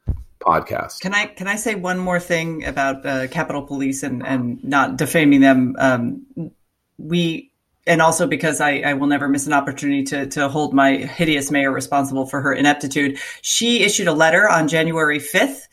[0.40, 1.01] podcast.
[1.01, 4.97] Can I can I say one more thing about uh, Capitol Police and and not
[4.97, 5.77] defaming them?
[5.79, 6.53] Um,
[6.99, 7.52] we
[7.87, 11.51] and also because I, I, will never miss an opportunity to, to hold my hideous
[11.51, 13.18] mayor responsible for her ineptitude.
[13.40, 15.66] She issued a letter on January 5th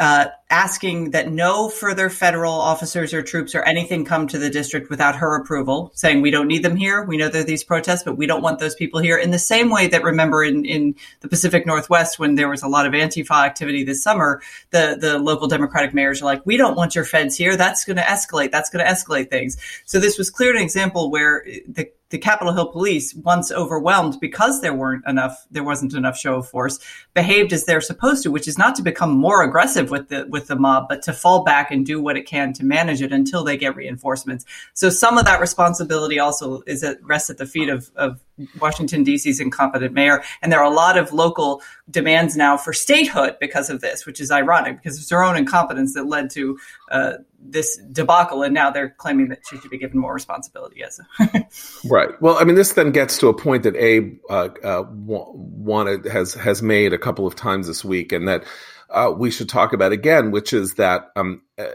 [0.00, 4.90] uh, asking that no further federal officers or troops or anything come to the district
[4.90, 7.02] without her approval, saying we don't need them here.
[7.04, 9.16] We know there are these protests, but we don't want those people here.
[9.16, 12.68] In the same way that remember in, in the Pacific Northwest when there was a
[12.68, 16.76] lot of Antifa activity this summer, the, the local Democratic mayors are like, we don't
[16.76, 17.56] want your feds here.
[17.56, 18.50] That's going to escalate.
[18.50, 19.56] That's going to escalate things.
[19.86, 24.20] So this was clearly an example where eh, the the Capitol Hill police, once overwhelmed
[24.20, 26.78] because there weren't enough, there wasn't enough show of force,
[27.12, 30.48] behaved as they're supposed to, which is not to become more aggressive with the with
[30.48, 33.44] the mob, but to fall back and do what it can to manage it until
[33.44, 34.44] they get reinforcements.
[34.74, 38.20] So some of that responsibility also is at rests at the feet of, of
[38.60, 43.36] Washington D.C.'s incompetent mayor, and there are a lot of local demands now for statehood
[43.40, 46.58] because of this, which is ironic because it's their own incompetence that led to
[46.90, 51.00] uh, this debacle, and now they're claiming that she should be given more responsibility as
[51.88, 52.20] right.
[52.20, 56.34] Well, I mean, this then gets to a point that Abe uh, uh, wanted has
[56.34, 58.44] has made a couple of times this week, and that
[58.90, 61.66] uh, we should talk about again, which is that um, uh,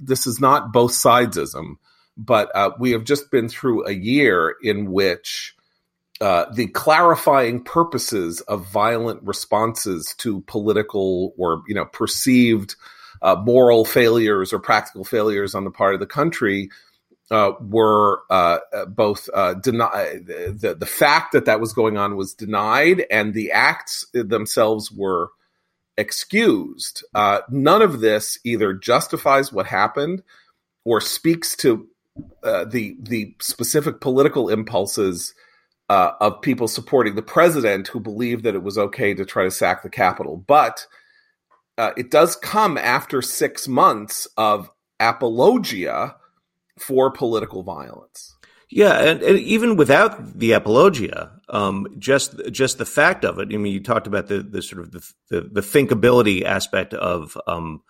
[0.00, 1.76] this is not both sidesism,
[2.16, 5.54] but uh, we have just been through a year in which.
[6.20, 12.76] Uh, the clarifying purposes of violent responses to political or you know perceived
[13.20, 16.70] uh, moral failures or practical failures on the part of the country
[17.32, 18.20] uh, were
[18.86, 19.28] both
[19.60, 20.26] denied.
[20.26, 25.30] The, the fact that that was going on was denied, and the acts themselves were
[25.96, 27.04] excused.
[27.14, 30.22] Uh, none of this either justifies what happened
[30.84, 31.88] or speaks to
[32.42, 35.34] the the specific political impulses
[35.88, 39.82] of people supporting the president who believed that it was okay to try to sack
[39.82, 40.86] the Capitol, but
[41.76, 46.16] uh, it does come after six months of apologia
[46.78, 48.33] for political violence.
[48.70, 53.48] Yeah, and, and even without the apologia, um, just just the fact of it.
[53.52, 57.38] I mean, you talked about the, the sort of the, the, the thinkability aspect of
[57.46, 57.82] um,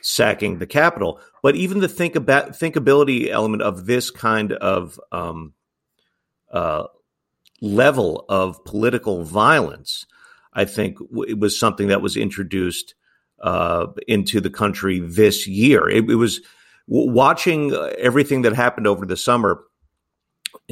[0.00, 5.52] sacking the Capitol, but even the think about thinkability element of this kind of um,
[6.50, 6.84] uh,
[7.60, 10.06] level of political violence,
[10.52, 12.94] I think it was something that was introduced
[13.42, 15.88] uh, into the country this year.
[15.88, 16.40] It, it was
[16.86, 19.62] watching everything that happened over the summer,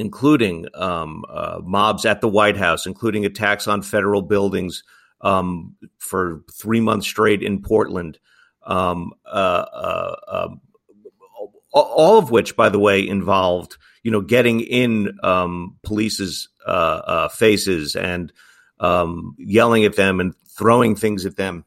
[0.01, 4.83] including um, uh, mobs at the White House, including attacks on federal buildings
[5.21, 8.17] um, for three months straight in Portland.
[8.63, 10.61] Um, uh, uh um,
[11.73, 17.29] all of which, by the way, involved you know getting in um, police's uh, uh,
[17.29, 18.33] faces and
[18.79, 21.63] um, yelling at them and throwing things at them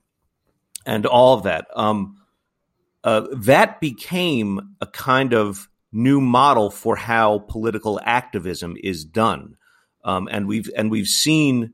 [0.85, 1.66] and all of that.
[1.77, 9.57] Uh, that became a kind of new model for how political activism is done,
[10.04, 11.72] um, and we've and we've seen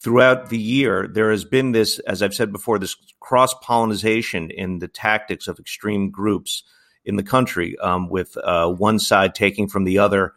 [0.00, 4.78] throughout the year there has been this, as I've said before, this cross pollination in
[4.78, 6.62] the tactics of extreme groups
[7.04, 10.34] in the country, um, with uh, one side taking from the other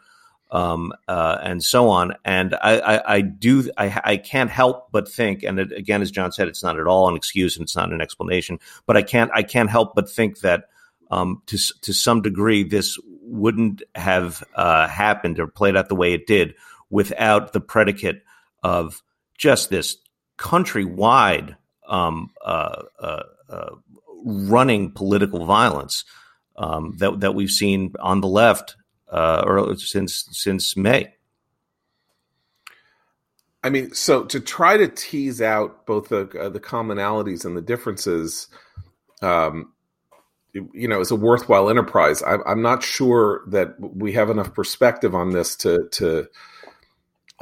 [0.51, 2.15] um, uh, and so on.
[2.25, 6.09] And I, I, I do, I, I, can't help but think, and it, again, as
[6.09, 9.03] John said, it's not at all an excuse and it's not an explanation, but I
[9.03, 10.65] can't, I can't help but think that
[11.11, 12.97] um, to to some degree this
[13.29, 16.55] wouldn't have uh, happened or played out the way it did
[16.89, 18.23] without the predicate
[18.63, 19.01] of
[19.37, 19.97] just this
[20.37, 21.55] countrywide
[21.87, 23.69] um, uh, uh, uh
[24.25, 26.03] running political violence
[26.57, 28.75] um, that that we've seen on the left
[29.11, 31.13] uh, or since since May.
[33.63, 37.61] I mean, so to try to tease out both the uh, the commonalities and the
[37.61, 38.47] differences,
[39.21, 39.73] um,
[40.53, 42.23] you know, is a worthwhile enterprise.
[42.23, 46.27] I, I'm not sure that we have enough perspective on this to to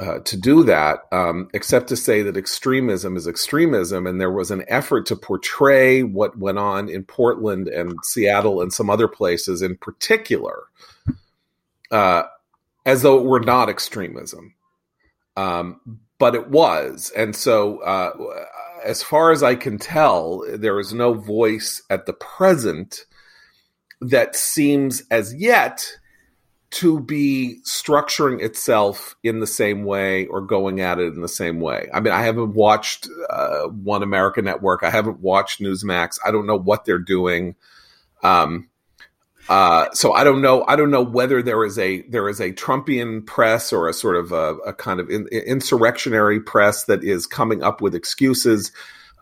[0.00, 4.50] uh, to do that, um, except to say that extremism is extremism, and there was
[4.50, 9.60] an effort to portray what went on in Portland and Seattle and some other places
[9.60, 10.64] in particular
[11.90, 12.22] uh,
[12.86, 14.54] as though it were not extremism.
[15.36, 15.80] Um,
[16.18, 17.12] but it was.
[17.16, 18.10] And so, uh,
[18.84, 23.04] as far as I can tell, there is no voice at the present
[24.00, 25.98] that seems as yet
[26.70, 31.60] to be structuring itself in the same way or going at it in the same
[31.60, 31.88] way.
[31.94, 34.82] I mean, I haven't watched uh, One American Network.
[34.82, 36.18] I haven't watched Newsmax.
[36.24, 37.56] I don't know what they're doing.
[38.22, 38.67] Um,
[39.48, 40.64] uh, so I don't know.
[40.68, 44.16] I don't know whether there is a there is a Trumpian press or a sort
[44.16, 48.72] of a, a kind of in, insurrectionary press that is coming up with excuses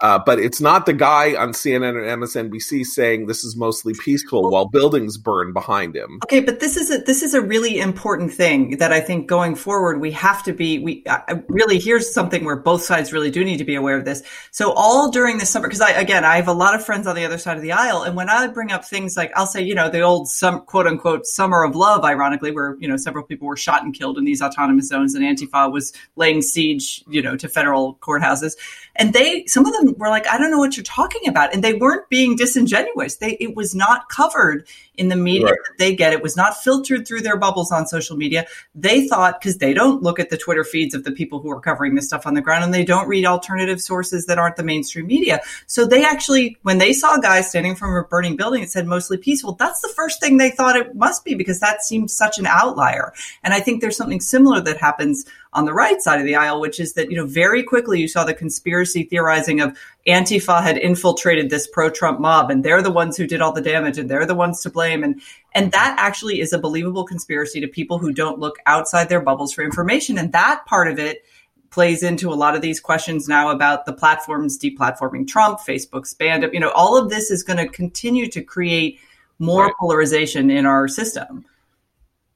[0.01, 4.51] uh, but it's not the guy on CNN or MSNBC saying this is mostly peaceful
[4.51, 6.19] while buildings burn behind him.
[6.25, 9.55] Okay, but this is a, this is a really important thing that I think going
[9.55, 10.79] forward we have to be.
[10.79, 14.05] We uh, really here's something where both sides really do need to be aware of
[14.05, 14.23] this.
[14.51, 17.17] So all during the summer, because I again I have a lot of friends on
[17.17, 19.63] the other side of the aisle, and when I bring up things like I'll say
[19.63, 23.25] you know the old some quote unquote summer of love, ironically, where you know several
[23.25, 27.23] people were shot and killed in these autonomous zones, and Antifa was laying siege you
[27.23, 28.53] know to federal courthouses,
[28.99, 31.53] and they some of them were like, I don't know what you're talking about.
[31.55, 33.17] And they weren't being disingenuous.
[33.17, 35.59] They, it was not covered in the media right.
[35.67, 36.13] that they get.
[36.13, 38.47] It was not filtered through their bubbles on social media.
[38.75, 41.61] They thought, because they don't look at the Twitter feeds of the people who are
[41.61, 44.65] covering this stuff on the ground and they don't read alternative sources that aren't the
[44.65, 45.41] mainstream media.
[45.67, 49.19] So they actually, when they saw guys standing from a burning building, it said mostly
[49.19, 49.53] peaceful.
[49.53, 53.13] That's the first thing they thought it must be because that seemed such an outlier.
[53.43, 56.61] And I think there's something similar that happens on the right side of the aisle,
[56.61, 60.77] which is that, you know, very quickly you saw the conspiracy theorizing of Antifa had
[60.77, 64.27] infiltrated this pro-Trump mob and they're the ones who did all the damage and they're
[64.27, 65.03] the ones to blame.
[65.03, 65.21] And,
[65.55, 69.53] and that actually is a believable conspiracy to people who don't look outside their bubbles
[69.53, 70.19] for information.
[70.19, 71.25] And that part of it
[71.71, 76.47] plays into a lot of these questions now about the platforms deplatforming Trump, Facebook's banned.
[76.53, 79.01] You know, all of this is going to continue to create
[79.39, 79.75] more right.
[79.81, 81.45] polarization in our system.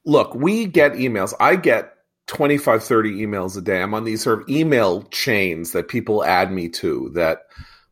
[0.04, 1.35] Look, we get emails.
[1.38, 1.94] I get
[2.30, 3.82] 25 30 emails a day.
[3.82, 7.46] I'm on these sort of email chains that people add me to that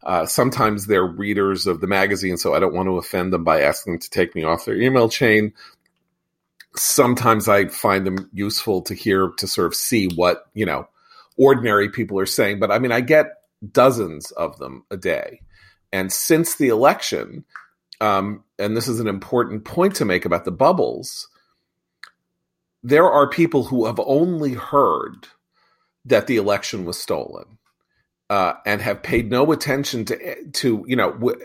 [0.04, 3.60] uh, sometimes they're readers of the magazine so i don't want to offend them by
[3.60, 5.52] asking them to take me off their email chain.
[6.76, 10.88] Sometimes i find them useful to hear to sort of see what you know
[11.36, 15.40] ordinary people are saying but i mean i get dozens of them a day.
[15.92, 17.44] And since the election
[18.00, 21.28] um, and this is an important point to make about the bubbles
[22.82, 25.28] there are people who have only heard
[26.04, 27.58] that the election was stolen
[28.30, 31.38] uh, and have paid no attention to to you know w-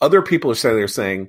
[0.00, 1.28] other people are saying they're saying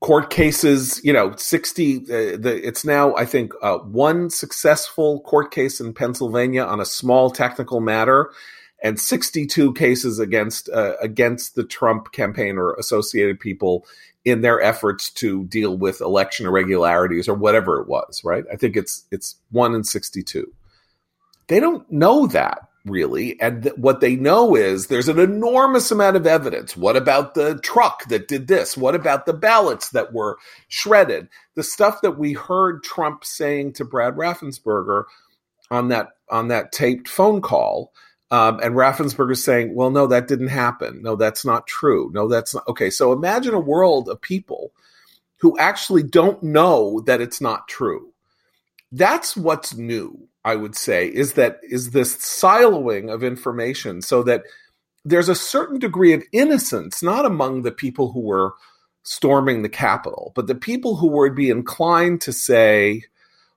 [0.00, 2.00] court cases you know 60 uh,
[2.36, 7.30] the it's now i think uh, one successful court case in pennsylvania on a small
[7.30, 8.30] technical matter
[8.82, 13.86] and 62 cases against uh, against the trump campaign or associated people
[14.30, 18.44] in their efforts to deal with election irregularities or whatever it was, right?
[18.52, 20.52] I think it's it's 1 in 62.
[21.48, 26.16] They don't know that really and th- what they know is there's an enormous amount
[26.16, 26.76] of evidence.
[26.76, 28.76] What about the truck that did this?
[28.76, 30.38] What about the ballots that were
[30.68, 31.28] shredded?
[31.54, 35.04] The stuff that we heard Trump saying to Brad Raffensperger
[35.70, 37.92] on that on that taped phone call
[38.30, 41.02] um, and Raffensperger is saying, well, no, that didn't happen.
[41.02, 42.10] No, that's not true.
[42.12, 42.68] No, that's not.
[42.68, 44.72] Okay, so imagine a world of people
[45.38, 48.12] who actually don't know that it's not true.
[48.92, 54.42] That's what's new, I would say, is that is this siloing of information so that
[55.04, 58.54] there's a certain degree of innocence, not among the people who were
[59.04, 63.04] storming the Capitol, but the people who would be inclined to say,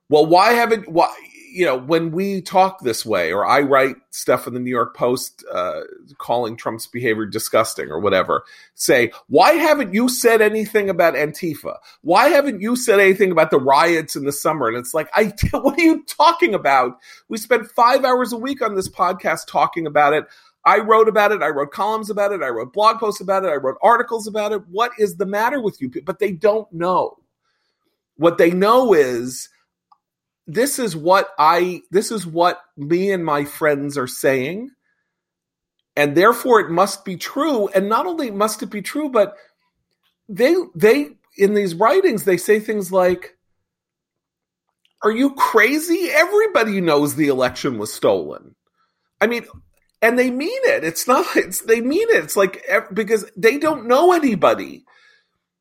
[0.08, 1.12] well, why haven't why
[1.52, 4.96] you know, when we talk this way, or I write stuff in the New York
[4.96, 5.82] Post uh,
[6.18, 11.76] calling Trump's behavior disgusting or whatever, say, why haven't you said anything about Antifa?
[12.00, 14.68] Why haven't you said anything about the riots in the summer?
[14.68, 16.98] And it's like, I, what are you talking about?
[17.28, 20.24] We spent five hours a week on this podcast talking about it.
[20.64, 21.42] I wrote about it.
[21.42, 22.42] I wrote columns about it.
[22.42, 23.48] I wrote blog posts about it.
[23.48, 24.62] I wrote articles about it.
[24.68, 25.90] What is the matter with you?
[26.04, 27.18] But they don't know.
[28.16, 29.48] What they know is
[30.46, 34.70] this is what I this is what me and my friends are saying.
[35.94, 37.68] And therefore it must be true.
[37.68, 39.36] And not only must it be true, but
[40.28, 43.36] they they in these writings they say things like
[45.02, 46.08] are you crazy?
[46.12, 48.54] Everybody knows the election was stolen.
[49.20, 49.46] I mean,
[50.00, 50.84] and they mean it.
[50.84, 51.26] It's not.
[51.36, 52.24] It's they mean it.
[52.24, 54.84] It's like because they don't know anybody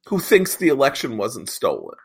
[0.07, 1.95] who thinks the election wasn't stolen.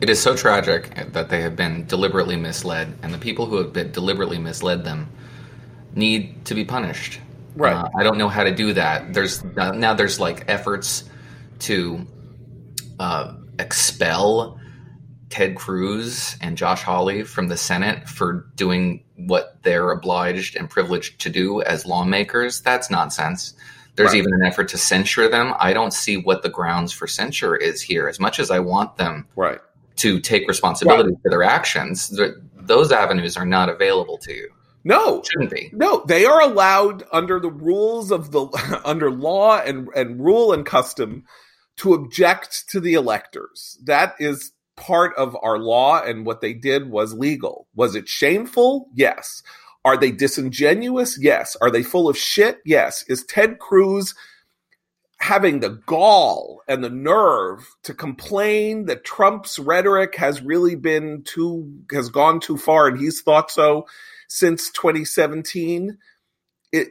[0.00, 3.72] It is so tragic that they have been deliberately misled, and the people who have
[3.72, 5.08] been deliberately misled them
[5.94, 7.20] need to be punished.
[7.54, 7.74] Right.
[7.74, 9.14] Uh, I don't know how to do that.
[9.14, 11.08] There's uh, now there's like efforts
[11.60, 12.06] to
[12.98, 14.60] uh, expel
[15.30, 21.20] Ted Cruz and Josh Hawley from the Senate for doing what they're obliged and privileged
[21.22, 22.60] to do as lawmakers.
[22.60, 23.54] That's nonsense.
[23.96, 24.18] There's right.
[24.18, 25.54] even an effort to censure them.
[25.58, 28.08] I don't see what the grounds for censure is here.
[28.08, 29.58] As much as I want them right
[29.96, 31.18] to take responsibility right.
[31.22, 32.18] for their actions,
[32.54, 34.50] those avenues are not available to you.
[34.84, 35.70] No, shouldn't be.
[35.72, 38.46] No, they are allowed under the rules of the
[38.84, 41.24] under law and and rule and custom
[41.78, 43.78] to object to the electors.
[43.84, 47.66] That is part of our law, and what they did was legal.
[47.74, 48.88] Was it shameful?
[48.94, 49.42] Yes.
[49.86, 51.16] Are they disingenuous?
[51.22, 51.56] Yes.
[51.62, 52.58] Are they full of shit?
[52.66, 53.04] Yes.
[53.08, 54.14] Is Ted Cruz
[55.18, 61.72] having the gall and the nerve to complain that Trump's rhetoric has really been too
[61.92, 63.86] has gone too far and he's thought so
[64.28, 65.96] since 2017
[66.72, 66.88] it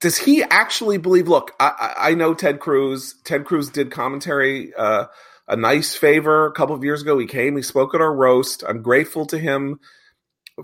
[0.00, 5.06] does he actually believe look I, I know ted cruz ted cruz did commentary uh,
[5.48, 8.62] a nice favor a couple of years ago he came he spoke at our roast
[8.68, 9.80] i'm grateful to him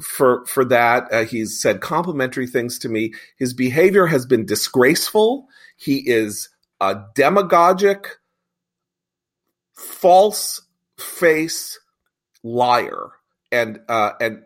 [0.01, 1.13] for for that.
[1.13, 3.13] Uh, he's said complimentary things to me.
[3.39, 5.49] His behavior has been disgraceful.
[5.77, 6.49] He is
[6.81, 8.19] a demagogic,
[9.75, 10.63] false
[10.97, 11.79] face
[12.43, 13.11] liar,
[13.51, 14.43] and uh, and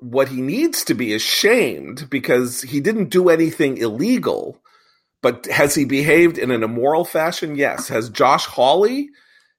[0.00, 4.60] what he needs to be is shamed because he didn't do anything illegal.
[5.22, 7.54] But has he behaved in an immoral fashion?
[7.54, 7.88] Yes.
[7.88, 9.10] Has Josh Hawley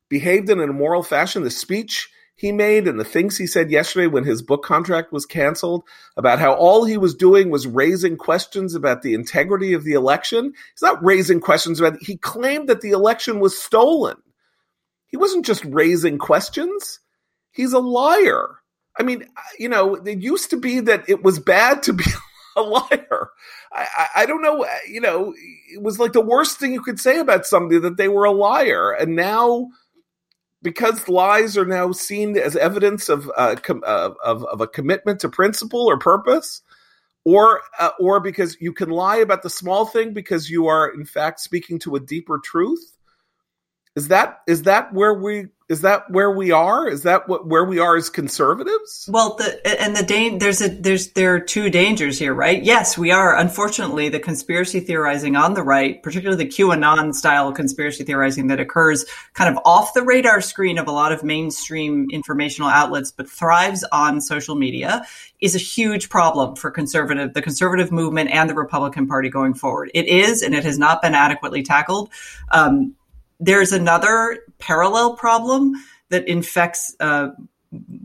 [0.09, 1.43] behaved in an immoral fashion?
[1.43, 2.09] The speech
[2.41, 5.83] he made and the things he said yesterday when his book contract was canceled
[6.17, 10.45] about how all he was doing was raising questions about the integrity of the election.
[10.73, 14.17] He's not raising questions about he claimed that the election was stolen.
[15.05, 16.99] He wasn't just raising questions.
[17.51, 18.55] He's a liar.
[18.97, 19.27] I mean,
[19.59, 22.05] you know, it used to be that it was bad to be
[22.57, 23.29] a liar.
[23.71, 25.35] I, I, I, don't know, you know,
[25.71, 28.31] it was like the worst thing you could say about somebody that they were a
[28.31, 28.93] liar.
[28.93, 29.69] And now,
[30.61, 35.19] because lies are now seen as evidence of uh, com- uh, of, of a commitment
[35.21, 36.61] to principle or purpose,
[37.25, 41.05] or uh, or because you can lie about the small thing because you are in
[41.05, 42.97] fact speaking to a deeper truth.
[43.95, 46.85] Is that is that where we is that where we are?
[46.85, 49.07] Is that what where we are as conservatives?
[49.09, 52.61] Well, the and the da- there's a there's there are two dangers here, right?
[52.61, 53.37] Yes, we are.
[53.37, 59.05] Unfortunately, the conspiracy theorizing on the right, particularly the QAnon style conspiracy theorizing that occurs
[59.33, 63.85] kind of off the radar screen of a lot of mainstream informational outlets, but thrives
[63.93, 65.05] on social media,
[65.39, 69.89] is a huge problem for conservative the conservative movement and the Republican Party going forward.
[69.93, 72.09] It is, and it has not been adequately tackled.
[72.51, 72.95] Um,
[73.41, 75.73] there's another parallel problem
[76.09, 77.29] that infects uh,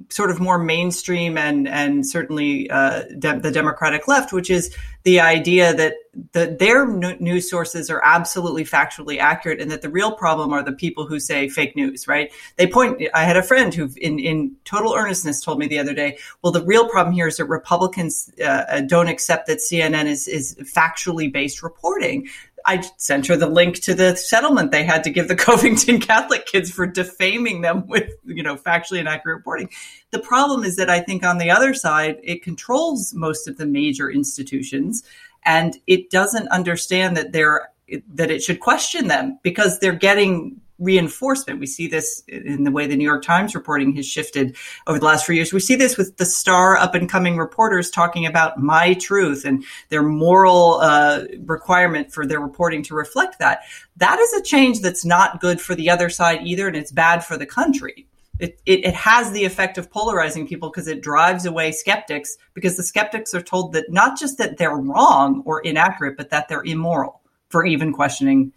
[0.08, 5.18] sort of more mainstream and and certainly uh, de- the Democratic left, which is the
[5.18, 5.94] idea that
[6.32, 10.62] the, their n- news sources are absolutely factually accurate, and that the real problem are
[10.62, 12.06] the people who say fake news.
[12.06, 12.32] Right?
[12.56, 13.02] They point.
[13.12, 16.52] I had a friend who, in in total earnestness, told me the other day, "Well,
[16.52, 21.30] the real problem here is that Republicans uh, don't accept that CNN is is factually
[21.30, 22.28] based reporting."
[22.66, 26.46] I sent her the link to the settlement they had to give the Covington Catholic
[26.46, 29.70] kids for defaming them with, you know, factually inaccurate reporting.
[30.10, 33.66] The problem is that I think on the other side, it controls most of the
[33.66, 35.02] major institutions
[35.44, 37.70] and it doesn't understand that they're
[38.14, 41.60] that it should question them because they're getting reinforcement.
[41.60, 44.56] We see this in the way the New York Times reporting has shifted
[44.86, 45.52] over the last few years.
[45.52, 49.64] We see this with the star up and coming reporters talking about my truth and
[49.88, 53.60] their moral uh, requirement for their reporting to reflect that.
[53.96, 57.24] That is a change that's not good for the other side either, and it's bad
[57.24, 58.06] for the country.
[58.38, 62.76] It, it, it has the effect of polarizing people because it drives away skeptics because
[62.76, 66.62] the skeptics are told that not just that they're wrong or inaccurate, but that they're
[66.62, 68.52] immoral for even questioning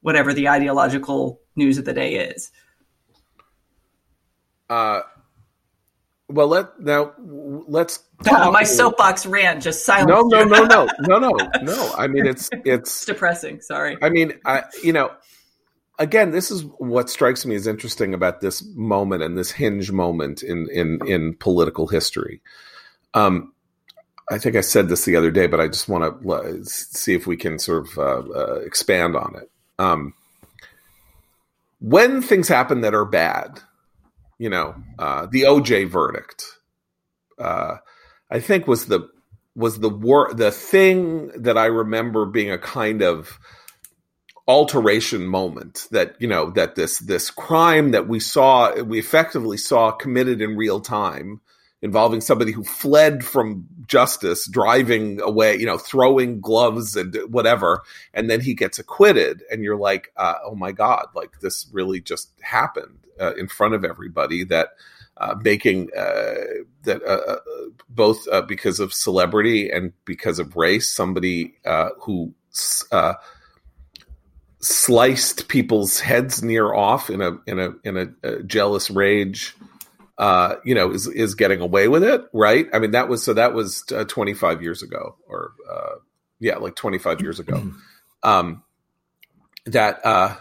[0.00, 2.50] whatever the ideological news of the day is.
[4.70, 5.00] Uh,
[6.28, 8.52] well, let now let's talk.
[8.52, 10.10] my soapbox ran just silent.
[10.10, 11.92] No, no, no, no, no, no, no.
[11.96, 13.60] I mean, it's it's depressing.
[13.60, 13.96] Sorry.
[14.02, 15.10] I mean, I you know,
[15.98, 20.42] again, this is what strikes me as interesting about this moment and this hinge moment
[20.42, 22.42] in in in political history.
[23.14, 23.54] Um,
[24.30, 27.26] I think I said this the other day, but I just want to see if
[27.26, 29.50] we can sort of uh, uh, expand on it.
[29.78, 30.12] Um,
[31.80, 33.60] when things happen that are bad,
[34.38, 36.44] you know, uh, the OJ verdict,
[37.38, 37.76] uh,
[38.30, 39.08] I think was the
[39.54, 43.38] was the war the thing that I remember being a kind of
[44.46, 49.90] alteration moment that you know that this this crime that we saw we effectively saw
[49.90, 51.40] committed in real time
[51.80, 58.28] involving somebody who fled from justice, driving away, you know, throwing gloves and whatever, and
[58.28, 62.30] then he gets acquitted, and you're like, uh, oh my god, like this really just
[62.40, 64.44] happened uh, in front of everybody.
[64.44, 64.70] That
[65.18, 66.34] uh, making uh,
[66.82, 67.36] that uh, uh,
[67.88, 71.54] both because of celebrity and because of race, somebody
[72.00, 72.32] who
[74.60, 79.54] sliced people's heads near off in a in a in a, a jealous rage
[80.18, 82.66] uh, you know, is is getting away with it, right?
[82.72, 85.94] I mean, that was so that was uh, 25 years ago, or uh,
[86.40, 87.72] yeah, like 25 years ago.
[88.22, 88.64] Um,
[89.66, 90.36] that uh,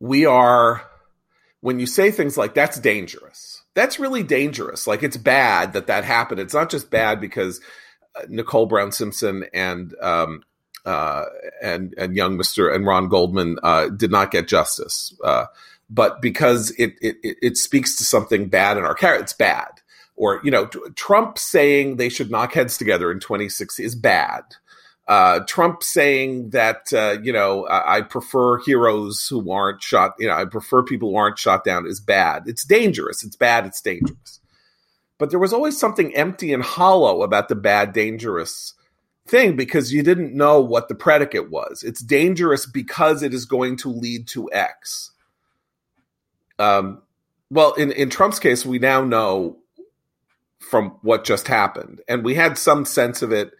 [0.00, 0.82] we are
[1.60, 3.62] when you say things like that's dangerous.
[3.74, 4.86] That's really dangerous.
[4.86, 6.40] Like it's bad that that happened.
[6.40, 7.60] It's not just bad because
[8.16, 10.42] uh, Nicole Brown Simpson and um,
[10.84, 11.26] uh,
[11.62, 15.14] and and young Mister and Ron Goldman uh, did not get justice.
[15.22, 15.46] Uh,
[15.92, 19.68] but because it, it, it speaks to something bad in our character, it's bad.
[20.16, 24.42] Or, you know, Trump saying they should knock heads together in 2016 is bad.
[25.06, 30.34] Uh, Trump saying that, uh, you know, I, prefer heroes who aren't shot, you know,
[30.34, 32.44] I prefer people who aren't shot down is bad.
[32.46, 33.22] It's dangerous.
[33.22, 33.66] It's bad.
[33.66, 34.40] It's dangerous.
[35.18, 38.74] but there was always something empty and hollow about the bad, dangerous
[39.26, 41.82] thing because you didn't know what the predicate was.
[41.82, 45.10] It's dangerous because it is going to lead to X.
[46.62, 47.02] Um,
[47.50, 49.58] well, in, in Trump's case, we now know
[50.60, 52.00] from what just happened.
[52.08, 53.52] And we had some sense of it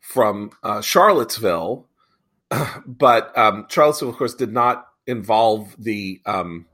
[0.00, 1.86] from uh, Charlottesville,
[2.86, 6.66] but um, Charlottesville, of course, did not involve the um,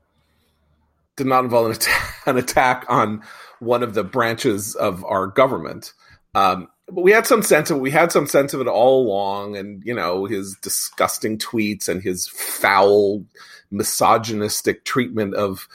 [1.17, 3.23] did not involve an attack, an attack on
[3.59, 5.93] one of the branches of our government.
[6.33, 7.81] Um, but we had some sense of it.
[7.81, 12.03] We had some sense of it all along, and you know his disgusting tweets and
[12.03, 13.25] his foul,
[13.71, 15.67] misogynistic treatment of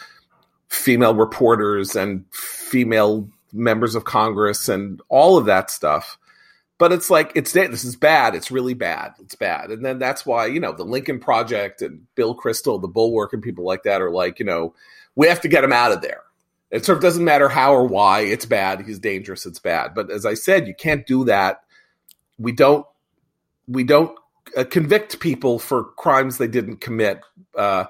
[0.69, 6.19] female reporters and female members of Congress and all of that stuff.
[6.79, 8.35] But it's like it's this is bad.
[8.35, 9.15] It's really bad.
[9.21, 9.71] It's bad.
[9.71, 13.43] And then that's why you know the Lincoln Project and Bill Kristol, the Bulwark, and
[13.43, 14.75] people like that are like you know
[15.15, 16.23] we have to get him out of there.
[16.71, 18.83] It sort of doesn't matter how or why it's bad.
[18.83, 19.47] He's dangerous.
[19.47, 19.95] It's bad.
[19.95, 21.63] But as I said, you can't do that.
[22.39, 22.87] We don't.
[23.67, 24.17] We don't
[24.57, 27.21] uh, convict people for crimes they didn't commit,
[27.57, 27.85] uh,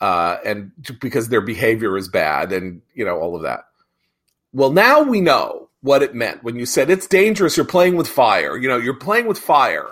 [0.00, 3.64] uh, and because their behavior is bad, and you know all of that.
[4.52, 7.56] Well, now we know what it meant when you said it's dangerous.
[7.56, 8.56] You're playing with fire.
[8.56, 9.90] You know, you're playing with fire.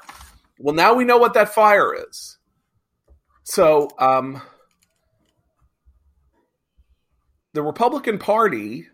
[0.59, 2.39] Well, now we know what that fire is.
[3.43, 4.41] So, um,
[7.53, 8.89] the Republican Party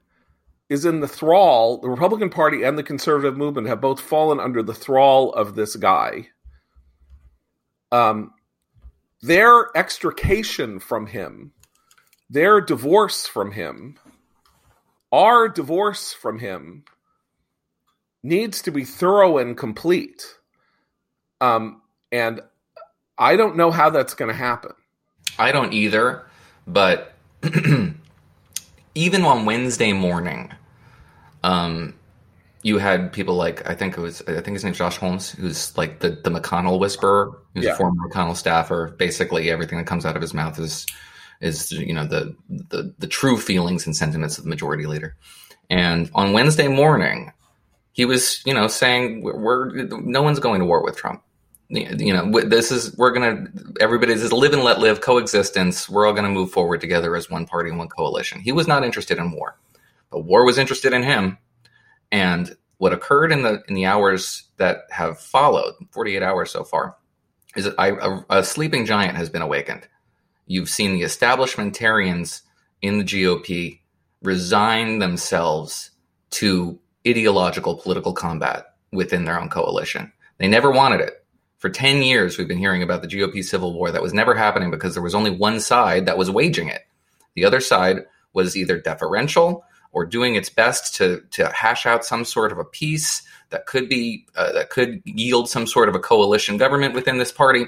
[0.69, 1.79] is in the thrall.
[1.79, 5.77] The Republican Party and the conservative movement have both fallen under the thrall of this
[5.77, 6.29] guy.
[7.93, 8.33] Um,
[9.23, 11.53] their extrication from him,
[12.29, 13.99] their divorce from him,
[15.13, 16.85] our divorce from him
[18.23, 20.37] needs to be thorough and complete.
[21.41, 21.83] Um,
[22.13, 22.41] and
[23.19, 24.73] I don't know how that's going to happen.
[25.39, 26.27] I don't either,
[26.67, 27.15] but
[28.95, 30.53] even on Wednesday morning,
[31.43, 31.95] um,
[32.63, 35.77] you had people like I think it was I think his name's Josh Holmes, who's
[35.77, 37.73] like the the McConnell whisperer, who's yeah.
[37.73, 38.95] a former McConnell staffer.
[38.99, 40.87] Basically, everything that comes out of his mouth is
[41.41, 45.17] is you know the the the true feelings and sentiments of the majority leader.
[45.71, 47.33] And on Wednesday morning,
[47.93, 51.23] he was you know saying we're, we're no one's going to war with Trump
[51.71, 53.45] you know this is we're gonna
[53.79, 57.47] everybody's is live and let live coexistence we're all gonna move forward together as one
[57.47, 59.57] party and one coalition he was not interested in war
[60.11, 61.39] but war was interested in him
[62.11, 66.97] and what occurred in the in the hours that have followed 48 hours so far
[67.57, 69.87] is that I, a, a sleeping giant has been awakened.
[70.47, 72.43] You've seen the establishmentarians
[72.81, 73.81] in the gop
[74.23, 75.91] resign themselves
[76.31, 80.13] to ideological political combat within their own coalition.
[80.39, 81.25] They never wanted it.
[81.59, 84.71] For 10 years, we've been hearing about the GOP civil war that was never happening
[84.71, 86.83] because there was only one side that was waging it.
[87.35, 87.99] The other side
[88.33, 92.65] was either deferential or doing its best to, to hash out some sort of a
[92.65, 97.19] peace that could be uh, that could yield some sort of a coalition government within
[97.19, 97.67] this party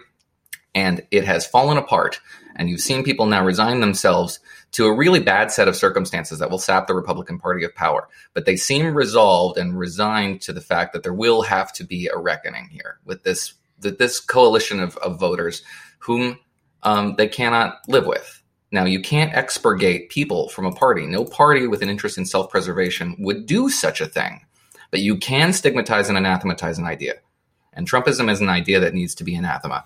[0.75, 2.21] and it has fallen apart
[2.57, 4.41] and you've seen people now resign themselves
[4.73, 8.09] to a really bad set of circumstances that will sap the Republican Party of power.
[8.35, 12.09] But they seem resolved and resigned to the fact that there will have to be
[12.09, 15.63] a reckoning here with this that this coalition of, of voters
[15.99, 16.39] whom
[16.85, 18.42] um, they cannot live with.
[18.73, 21.07] Now, you can't expurgate people from a party.
[21.07, 24.47] No party with an interest in self preservation would do such a thing.
[24.91, 27.15] But you can stigmatize and anathematize an idea.
[27.75, 29.85] And Trumpism is an idea that needs to be anathema.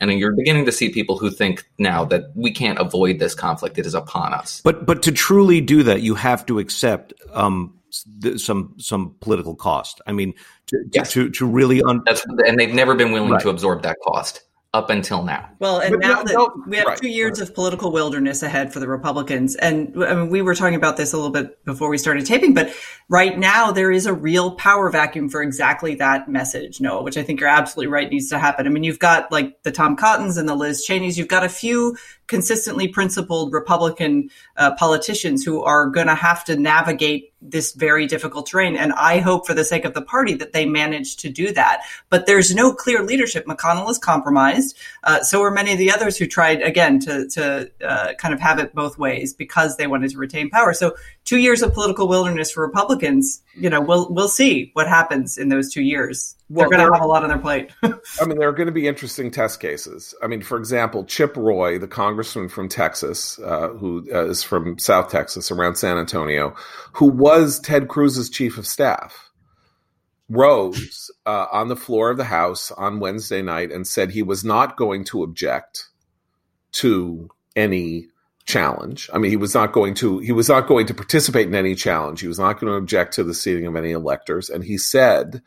[0.00, 3.78] And you're beginning to see people who think now that we can't avoid this conflict;
[3.78, 4.60] it is upon us.
[4.64, 10.00] But but to truly do that, you have to accept um, some some political cost.
[10.06, 10.34] I mean,
[10.66, 11.12] to yes.
[11.12, 13.42] to, to really un- that's and they've never been willing right.
[13.42, 14.42] to absorb that cost
[14.74, 15.50] up until now.
[15.58, 17.48] Well, and but now no, that no, we have right, two years right.
[17.48, 21.12] of political wilderness ahead for the Republicans, and I mean, we were talking about this
[21.12, 22.74] a little bit before we started taping, but
[23.08, 27.22] right now there is a real power vacuum for exactly that message, Noah, which I
[27.22, 28.66] think you're absolutely right needs to happen.
[28.66, 31.50] I mean, you've got like the Tom Cottons and the Liz Cheneys, you've got a
[31.50, 31.96] few
[32.32, 38.46] consistently principled Republican uh, politicians who are going to have to navigate this very difficult
[38.46, 38.74] terrain.
[38.74, 41.82] And I hope for the sake of the party that they manage to do that.
[42.08, 43.44] But there's no clear leadership.
[43.44, 44.78] McConnell is compromised.
[45.04, 48.40] Uh, so are many of the others who tried, again, to, to uh, kind of
[48.40, 50.72] have it both ways because they wanted to retain power.
[50.72, 50.94] So
[51.24, 55.48] two years of political wilderness for Republicans, you know, we'll, we'll see what happens in
[55.48, 56.36] those two years.
[56.48, 57.70] Well, they're going to have a lot on their plate.
[57.82, 60.14] I mean, there are going to be interesting test cases.
[60.22, 64.78] I mean, for example, Chip Roy, the congressman from Texas, uh, who uh, is from
[64.78, 66.54] South Texas, around San Antonio,
[66.92, 69.30] who was Ted Cruz's chief of staff,
[70.28, 74.44] rose uh, on the floor of the House on Wednesday night and said he was
[74.44, 75.88] not going to object
[76.72, 78.08] to any
[78.44, 79.08] challenge.
[79.12, 81.74] I mean, he was not going to he was not going to participate in any
[81.74, 82.20] challenge.
[82.20, 85.42] He was not going to object to the seating of any electors, and he said,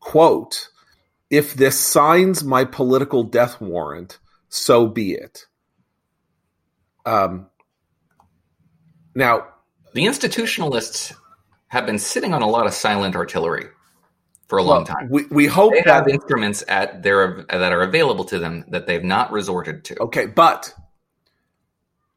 [0.00, 0.68] "quote
[1.30, 4.18] If this signs my political death warrant,
[4.48, 5.46] so be it."
[7.04, 7.46] Um,
[9.14, 9.46] now,
[9.94, 11.14] the institutionalists
[11.68, 13.66] have been sitting on a lot of silent artillery
[14.48, 15.08] for a well, long time.
[15.10, 18.86] We, we hope they that, have instruments at their that are available to them that
[18.86, 19.98] they've not resorted to.
[20.00, 20.72] Okay, but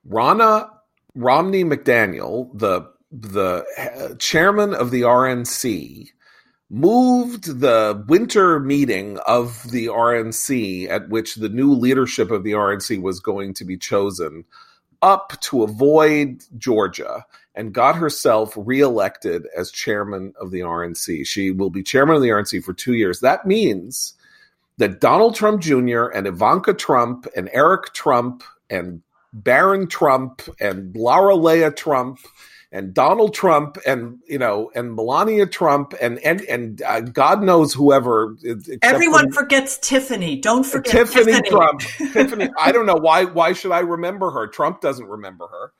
[0.07, 0.69] Ronna
[1.15, 6.09] Romney McDaniel, the the uh, chairman of the RNC,
[6.69, 13.01] moved the winter meeting of the RNC at which the new leadership of the RNC
[13.01, 14.45] was going to be chosen
[15.01, 17.25] up to avoid Georgia
[17.55, 21.27] and got herself reelected as chairman of the RNC.
[21.27, 23.19] She will be chairman of the RNC for two years.
[23.19, 24.13] That means
[24.77, 26.05] that Donald Trump Jr.
[26.05, 29.01] and Ivanka Trump and Eric Trump and
[29.33, 32.19] Barron Trump and Lara Lea Trump
[32.71, 37.73] and Donald Trump and you know and Melania Trump and and and uh, God knows
[37.73, 38.37] whoever.
[38.81, 40.39] Everyone forgets Tiffany.
[40.39, 41.49] Don't forget Tiffany, Tiffany.
[41.49, 41.81] Trump.
[42.13, 42.49] Tiffany.
[42.57, 43.25] I don't know why.
[43.25, 44.47] Why should I remember her?
[44.47, 45.73] Trump doesn't remember her.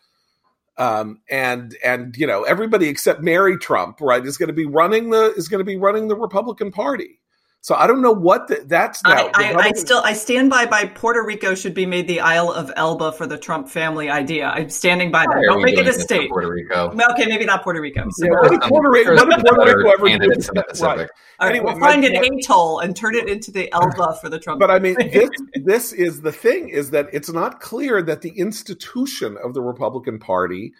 [0.77, 5.11] Um, and and you know everybody except Mary Trump, right, is going to be running
[5.11, 7.20] the is going to be running the Republican Party.
[7.63, 9.29] So I don't know what the, that's now.
[9.35, 12.51] I, I, I, still I stand by by Puerto Rico should be made the Isle
[12.51, 14.47] of Elba for the Trump family idea.
[14.47, 15.43] I'm standing by that.
[15.45, 16.31] Don't make it a state.
[16.31, 16.91] Puerto Rico.
[17.11, 18.07] Okay, maybe not Puerto Rico.
[18.09, 19.13] So yeah, what did Puerto Rico?
[19.13, 20.29] What did Puerto Rico ever do?
[20.31, 20.81] Right.
[20.81, 21.09] All right,
[21.39, 24.59] anyway, we'll find an atoll and turn it into the Elba for the Trump.
[24.59, 28.31] But I mean, this this is the thing: is that it's not clear that the
[28.39, 30.73] institution of the Republican Party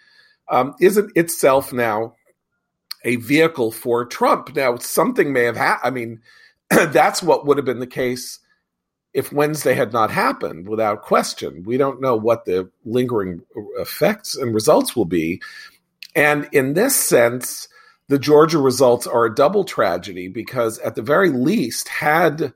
[0.50, 2.16] um, isn't itself now
[3.06, 4.56] a vehicle for Trump.
[4.56, 5.82] Now, something may have happened.
[5.84, 6.22] I mean
[6.92, 8.40] that's what would have been the case
[9.14, 11.64] if Wednesday had not happened, without question.
[11.66, 13.42] We don't know what the lingering
[13.78, 15.42] effects and results will be.
[16.16, 17.68] And in this sense,
[18.08, 22.54] the Georgia results are a double tragedy because, at the very least, had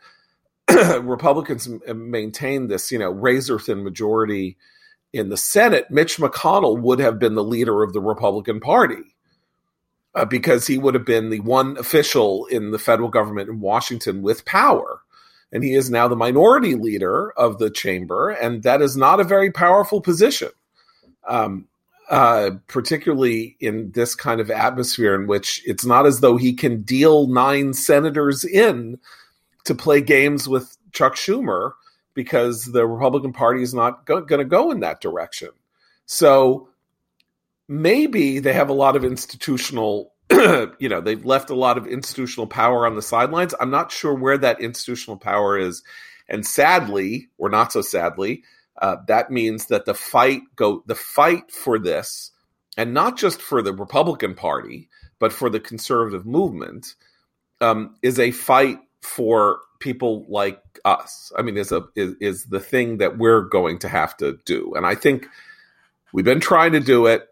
[1.02, 4.58] Republicans maintained this, you know, razor thin majority
[5.12, 9.15] in the Senate, Mitch McConnell would have been the leader of the Republican Party
[10.16, 14.22] uh, because he would have been the one official in the federal government in Washington
[14.22, 15.02] with power.
[15.52, 19.26] And he is now the minority leader of the chamber, and that is not a
[19.26, 20.50] very powerful position,
[21.28, 21.68] um,
[22.10, 26.82] uh, particularly in this kind of atmosphere in which it's not as though he can
[26.82, 28.98] deal nine senators in
[29.66, 31.74] to play games with Chuck Schumer
[32.14, 35.50] because the Republican Party is not go- going to go in that direction.
[36.06, 36.70] So
[37.68, 42.48] maybe they have a lot of institutional you know they've left a lot of institutional
[42.48, 43.54] power on the sidelines.
[43.60, 45.84] I'm not sure where that institutional power is.
[46.28, 48.44] And sadly or not so sadly
[48.82, 52.32] uh, that means that the fight go the fight for this
[52.78, 54.90] and not just for the republican party
[55.20, 56.96] but for the conservative movement
[57.62, 61.32] um, is a fight for people like us.
[61.38, 64.74] I mean is a is, is the thing that we're going to have to do.
[64.76, 65.28] And i think
[66.12, 67.28] we've been trying to do it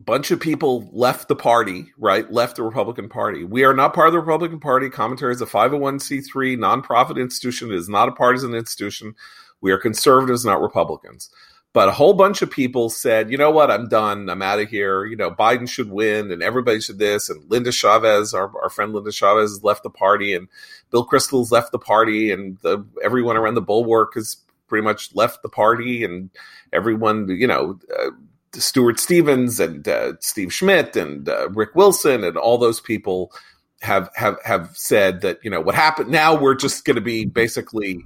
[0.00, 2.30] bunch of people left the party, right?
[2.32, 3.44] Left the Republican Party.
[3.44, 4.88] We are not part of the Republican Party.
[4.88, 7.70] Commentary is a 501c3 nonprofit institution.
[7.70, 9.14] It is not a partisan institution.
[9.60, 11.30] We are conservatives, not Republicans.
[11.72, 14.28] But a whole bunch of people said, you know what, I'm done.
[14.28, 15.04] I'm out of here.
[15.04, 17.28] You know, Biden should win and everybody should this.
[17.30, 20.48] And Linda Chavez, our, our friend Linda Chavez, has left the party and
[20.90, 25.42] Bill Kristol's left the party and the, everyone around the bulwark has pretty much left
[25.42, 26.30] the party and
[26.72, 28.10] everyone, you know, uh,
[28.54, 33.32] Stuart Stevens and uh, Steve Schmidt and uh, Rick Wilson and all those people
[33.80, 36.10] have have have said that you know what happened.
[36.10, 38.04] Now we're just going to be basically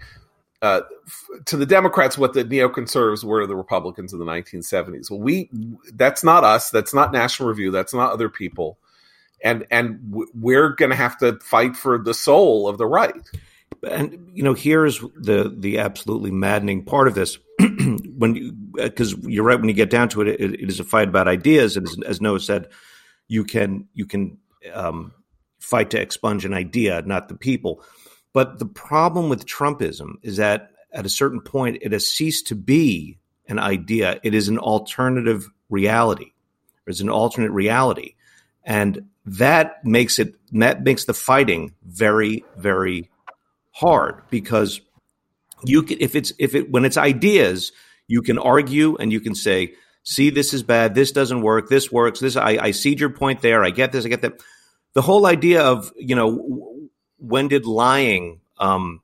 [0.63, 5.11] uh, f- to the Democrats what the neoconservatives were to the Republicans in the 1970s.
[5.11, 5.51] Well, we
[5.95, 6.71] that's not us.
[6.71, 7.71] That's not National Review.
[7.71, 8.79] That's not other people.
[9.43, 9.99] And and
[10.35, 13.15] we're going to have to fight for the soul of the right.
[13.87, 17.39] And you know, here's the the absolutely maddening part of this.
[18.17, 20.85] when because you, are right when you get down to it, it, it is a
[20.85, 22.69] fight about ideas, and as, as Noah said,
[23.29, 24.39] you can you can
[24.73, 25.13] um,
[25.59, 27.83] fight to expunge an idea, not the people.
[28.33, 32.55] But the problem with Trumpism is that at a certain point, it has ceased to
[32.55, 33.19] be
[33.49, 36.33] an idea; it is an alternative reality.
[36.87, 38.15] It's an alternate reality,
[38.65, 43.11] and that makes it that makes the fighting very very
[43.71, 44.81] hard because
[45.65, 47.73] you can if it's if it when it's ideas
[48.07, 50.95] you can argue and you can say see this is bad.
[50.95, 51.69] This doesn't work.
[51.69, 52.21] This works.
[52.21, 53.65] This i, I see your point there.
[53.65, 54.05] I get this.
[54.05, 54.43] I get that.
[54.93, 56.89] The whole idea of you know
[57.19, 59.01] when did lying um,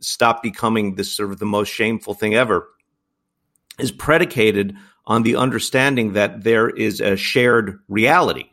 [0.00, 2.68] stop becoming this sort of the most shameful thing ever
[3.78, 4.76] is predicated
[5.06, 8.44] on the understanding that there is a shared reality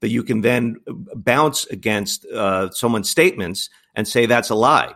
[0.00, 0.76] that you can then
[1.14, 4.94] bounce against uh, someone's statements and say that's a lie.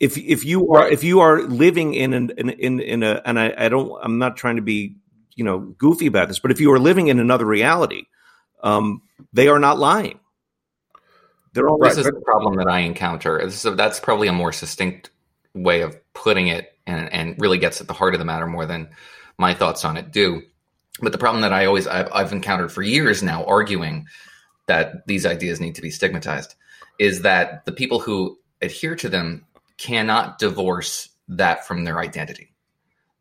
[0.00, 3.38] If if you are if you are living in an in in, in a and
[3.38, 4.96] I, I don't I'm not trying to be
[5.34, 8.04] you know goofy about this, but if you are living in another reality,
[8.62, 10.20] um, they are not lying.
[11.54, 11.98] They're all this right.
[11.98, 13.50] is the problem that I encounter.
[13.50, 15.10] So that's probably a more succinct
[15.54, 18.66] way of putting it, and and really gets at the heart of the matter more
[18.66, 18.88] than
[19.38, 20.42] my thoughts on it do.
[21.00, 24.06] But the problem that I always I've, I've encountered for years now, arguing
[24.66, 26.54] that these ideas need to be stigmatized,
[26.98, 29.44] is that the people who adhere to them
[29.78, 32.54] cannot divorce that from their identity,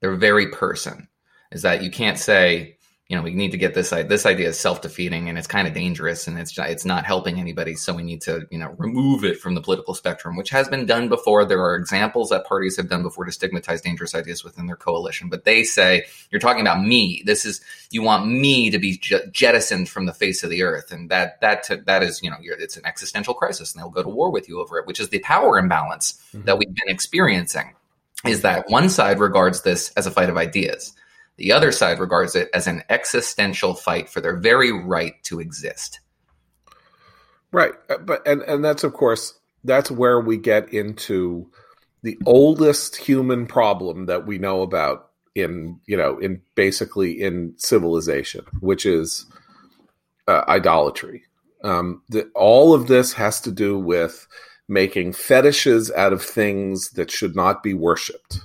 [0.02, 1.08] their very person.
[1.52, 2.78] Is that you can't say
[3.12, 5.74] you know we need to get this this idea is self-defeating and it's kind of
[5.74, 9.38] dangerous and it's it's not helping anybody so we need to you know remove it
[9.38, 11.44] from the political spectrum which has been done before.
[11.44, 15.28] There are examples that parties have done before to stigmatize dangerous ideas within their coalition
[15.28, 17.22] but they say you're talking about me.
[17.26, 17.60] This is
[17.90, 20.94] you want me to be jettisoned from the face of the earth.
[20.94, 24.10] And that that that is you know it's an existential crisis and they'll go to
[24.10, 26.46] war with you over it which is the power imbalance mm-hmm.
[26.46, 27.76] that we've been experiencing
[28.26, 30.94] is that one side regards this as a fight of ideas
[31.42, 36.00] the other side regards it as an existential fight for their very right to exist.
[37.52, 39.34] Right, uh, but and and that's of course
[39.64, 41.50] that's where we get into
[42.04, 48.46] the oldest human problem that we know about in you know in basically in civilization,
[48.60, 49.26] which is
[50.28, 51.24] uh, idolatry.
[51.64, 54.28] Um, the, all of this has to do with
[54.68, 58.42] making fetishes out of things that should not be worshipped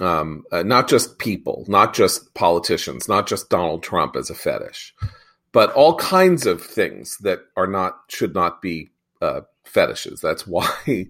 [0.00, 4.94] um, uh, not just people, not just politicians, not just Donald Trump as a fetish,
[5.52, 8.90] but all kinds of things that are not should not be
[9.20, 10.20] uh, fetishes.
[10.20, 11.08] That's why you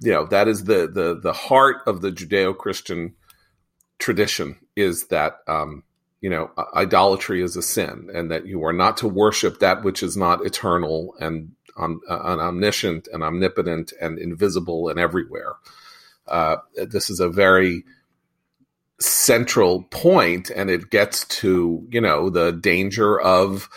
[0.00, 3.14] know that is the the the heart of the Judeo Christian
[3.98, 5.82] tradition is that um,
[6.20, 10.02] you know idolatry is a sin, and that you are not to worship that which
[10.02, 15.54] is not eternal and um, uh, omniscient and omnipotent and invisible and everywhere.
[16.26, 17.84] Uh, this is a very
[19.00, 23.68] central point and it gets to you know the danger of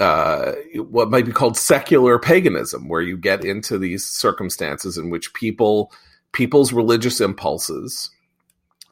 [0.00, 0.52] uh,
[0.88, 5.92] what might be called secular paganism where you get into these circumstances in which people
[6.32, 8.10] people's religious impulses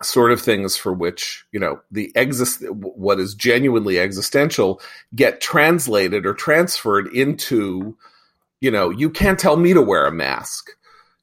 [0.02, 4.80] sort of things for which you know the exist what is genuinely existential
[5.14, 7.96] get translated or transferred into
[8.60, 10.70] you know you can't tell me to wear a mask.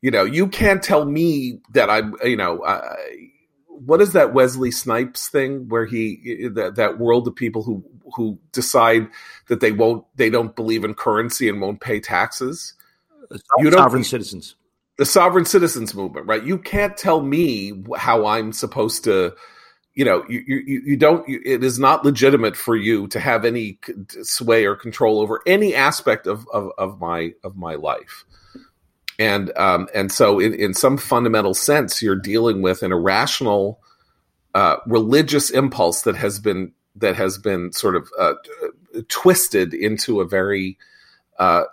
[0.02, 2.64] You know you can't tell me that i'm you know
[3.86, 7.84] what is that Wesley Snipes thing where he that that world of people who
[8.16, 9.08] who decide
[9.48, 12.74] that they won't they don't believe in currency and won't pay taxes?
[13.58, 14.56] You sovereign citizens.
[14.98, 16.44] The sovereign citizens movement, right?
[16.44, 19.36] You can't tell me how I'm supposed to.
[19.94, 21.28] You know, you you, you don't.
[21.28, 23.80] You, it is not legitimate for you to have any
[24.24, 28.26] sway or control over any aspect of of, of my of my life
[29.20, 33.80] and um, and so in, in some fundamental sense you're dealing with an irrational
[34.54, 38.34] uh, religious impulse that has been that has been sort of uh,
[39.10, 40.78] twisted into a very
[41.40, 41.64] uh,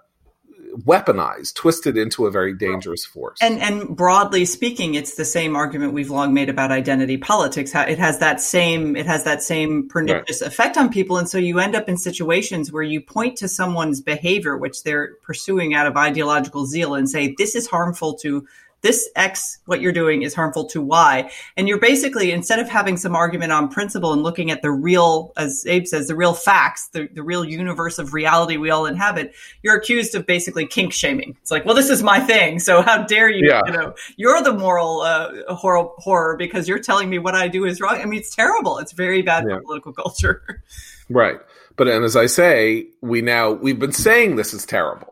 [0.72, 3.38] weaponized, twisted into a very dangerous force.
[3.40, 7.72] And and broadly speaking, it's the same argument we've long made about identity politics.
[7.72, 10.48] How it has that same it has that same pernicious right.
[10.48, 14.00] effect on people, and so you end up in situations where you point to someone's
[14.00, 18.46] behavior, which they're pursuing out of ideological zeal, and say this is harmful to
[18.82, 21.30] this X, what you're doing is harmful to Y.
[21.56, 25.32] And you're basically, instead of having some argument on principle and looking at the real,
[25.36, 29.34] as Abe says, the real facts, the, the real universe of reality we all inhabit,
[29.62, 31.36] you're accused of basically kink shaming.
[31.40, 32.58] It's like, well, this is my thing.
[32.58, 33.62] So how dare you, yeah.
[33.66, 37.64] you know, you're the moral uh, horror, horror because you're telling me what I do
[37.64, 38.00] is wrong.
[38.00, 38.78] I mean, it's terrible.
[38.78, 39.56] It's very bad yeah.
[39.56, 40.62] for political culture.
[41.10, 41.40] Right.
[41.76, 45.11] But and as I say, we now, we've been saying this is terrible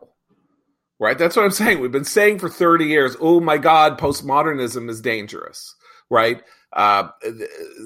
[1.01, 1.17] right?
[1.17, 1.79] That's what I'm saying.
[1.79, 5.75] We've been saying for 30 years, oh my God, postmodernism is dangerous,
[6.11, 6.43] right?
[6.71, 7.09] Uh,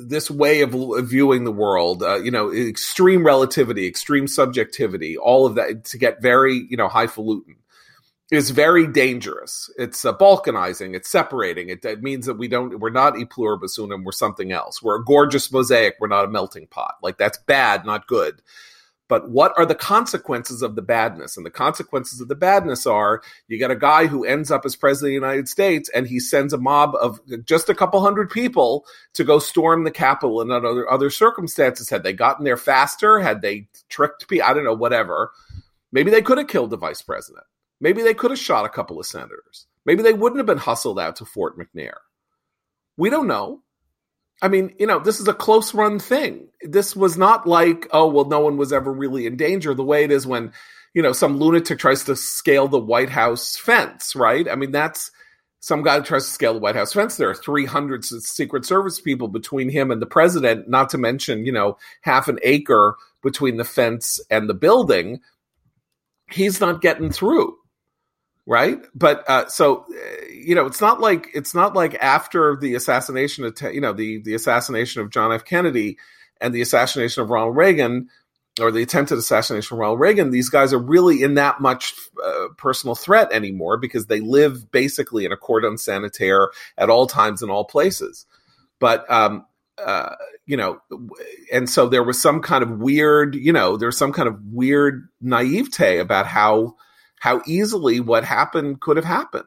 [0.03, 0.76] this way of
[1.07, 6.22] viewing the world, uh, you know, extreme relativity, extreme subjectivity, all of that to get
[6.22, 7.55] very, you know, highfalutin
[8.32, 9.72] is very dangerous.
[9.78, 10.93] It's uh, balkanizing.
[10.93, 11.70] It's separating.
[11.70, 14.03] It, it, means that we don't, we're not e pluribus unum.
[14.03, 14.84] We're something else.
[14.84, 15.95] We're a gorgeous mosaic.
[15.99, 16.95] We're not a melting pot.
[17.01, 18.41] Like that's bad, not good
[19.08, 21.38] but what are the consequences of the badness?
[21.38, 24.76] And the consequences of the badness are you get a guy who ends up as
[24.76, 28.30] president of the United States and he sends a mob of just a couple hundred
[28.32, 31.89] people to go storm the Capitol and other other circumstances.
[31.89, 33.20] Had they gotten there faster?
[33.20, 34.47] Had they tricked people?
[34.47, 35.32] I don't know, whatever.
[35.91, 37.45] Maybe they could have killed the vice president.
[37.80, 39.68] Maybe they could have shot a couple of senators.
[39.86, 41.93] Maybe they wouldn't have been hustled out to Fort McNair.
[42.97, 43.62] We don't know.
[44.42, 46.48] I mean, you know, this is a close run thing.
[46.62, 50.04] This was not like, oh, well, no one was ever really in danger the way
[50.04, 50.52] it is when,
[50.94, 54.48] you know, some lunatic tries to scale the White House fence, right?
[54.50, 55.12] I mean, that's
[55.62, 57.18] some guy tries to scale the White House fence.
[57.18, 61.52] There are 300 Secret Service people between him and the president, not to mention, you
[61.52, 65.22] know, half an acre between the fence and the building.
[66.30, 67.58] He's not getting through
[68.46, 68.80] right?
[68.93, 69.86] But uh, so
[70.46, 74.22] you know it's not like it's not like after the assassination of you know the
[74.22, 75.43] the assassination of john f.
[75.43, 75.98] Kennedy
[76.39, 78.10] and the assassination of ronald reagan
[78.62, 82.48] or the attempted assassination of ronald reagan these guys are really in that much uh,
[82.58, 87.50] personal threat anymore because they live basically in a cordon sanitaire at all times in
[87.50, 88.26] all places.
[88.80, 89.46] But um
[89.84, 90.16] uh,
[90.46, 90.80] you know,
[91.52, 95.10] and so there was some kind of weird, you know, there's some kind of weird
[95.20, 96.76] naivete about how
[97.26, 99.45] how easily what happened could have happened.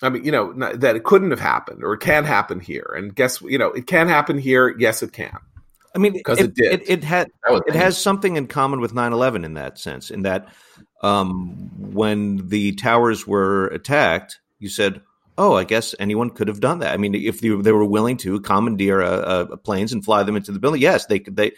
[0.00, 2.94] I mean, you know, that it couldn't have happened or it can happen here.
[2.96, 4.72] And guess, you know, it can happen here.
[4.78, 5.36] Yes, it can.
[5.92, 6.72] I mean, because it, it, did.
[6.72, 7.30] It, it had
[7.66, 10.54] it has something in common with 9-11 in that sense, in that
[11.02, 15.00] um, when the towers were attacked, you said,
[15.36, 18.18] "Oh, I guess anyone could have done that." I mean, if they, they were willing
[18.18, 21.34] to commandeer a, a planes and fly them into the building, yes, they could.
[21.34, 21.52] They,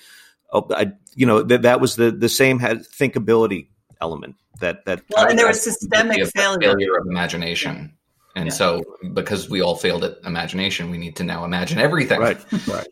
[0.51, 3.67] oh, I, you know, that that was the the same had thinkability
[4.01, 6.71] element that that well, and there was systemic failure.
[6.71, 7.97] failure of imagination.
[8.37, 8.53] And yeah.
[8.53, 12.21] so, because we all failed at imagination, we need to now imagine everything.
[12.21, 12.39] Right.
[12.69, 12.87] Right.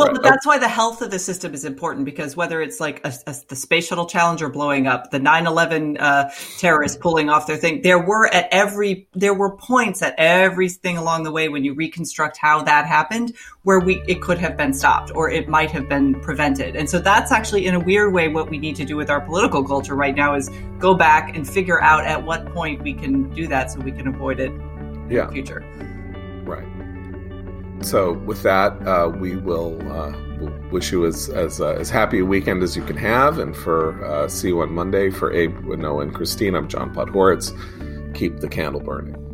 [0.00, 3.04] Well, but that's why the health of the system is important because whether it's like
[3.04, 7.56] a, a, the space shuttle Challenger blowing up, the 9/11 uh, terrorists pulling off their
[7.56, 11.74] thing, there were at every there were points at everything along the way when you
[11.74, 15.88] reconstruct how that happened where we it could have been stopped or it might have
[15.88, 16.76] been prevented.
[16.76, 19.20] And so that's actually in a weird way what we need to do with our
[19.20, 23.28] political culture right now is go back and figure out at what point we can
[23.34, 24.50] do that so we can avoid it
[25.10, 25.22] yeah.
[25.22, 25.64] in the future.
[26.44, 26.66] Right.
[27.82, 30.12] So with that, uh, we will uh,
[30.70, 34.04] wish you as as, uh, as happy a weekend as you can have, and for
[34.04, 36.54] uh, see you on Monday for Abe, Noah, and Christine.
[36.54, 37.54] I'm John Podhoretz.
[38.14, 39.29] Keep the candle burning.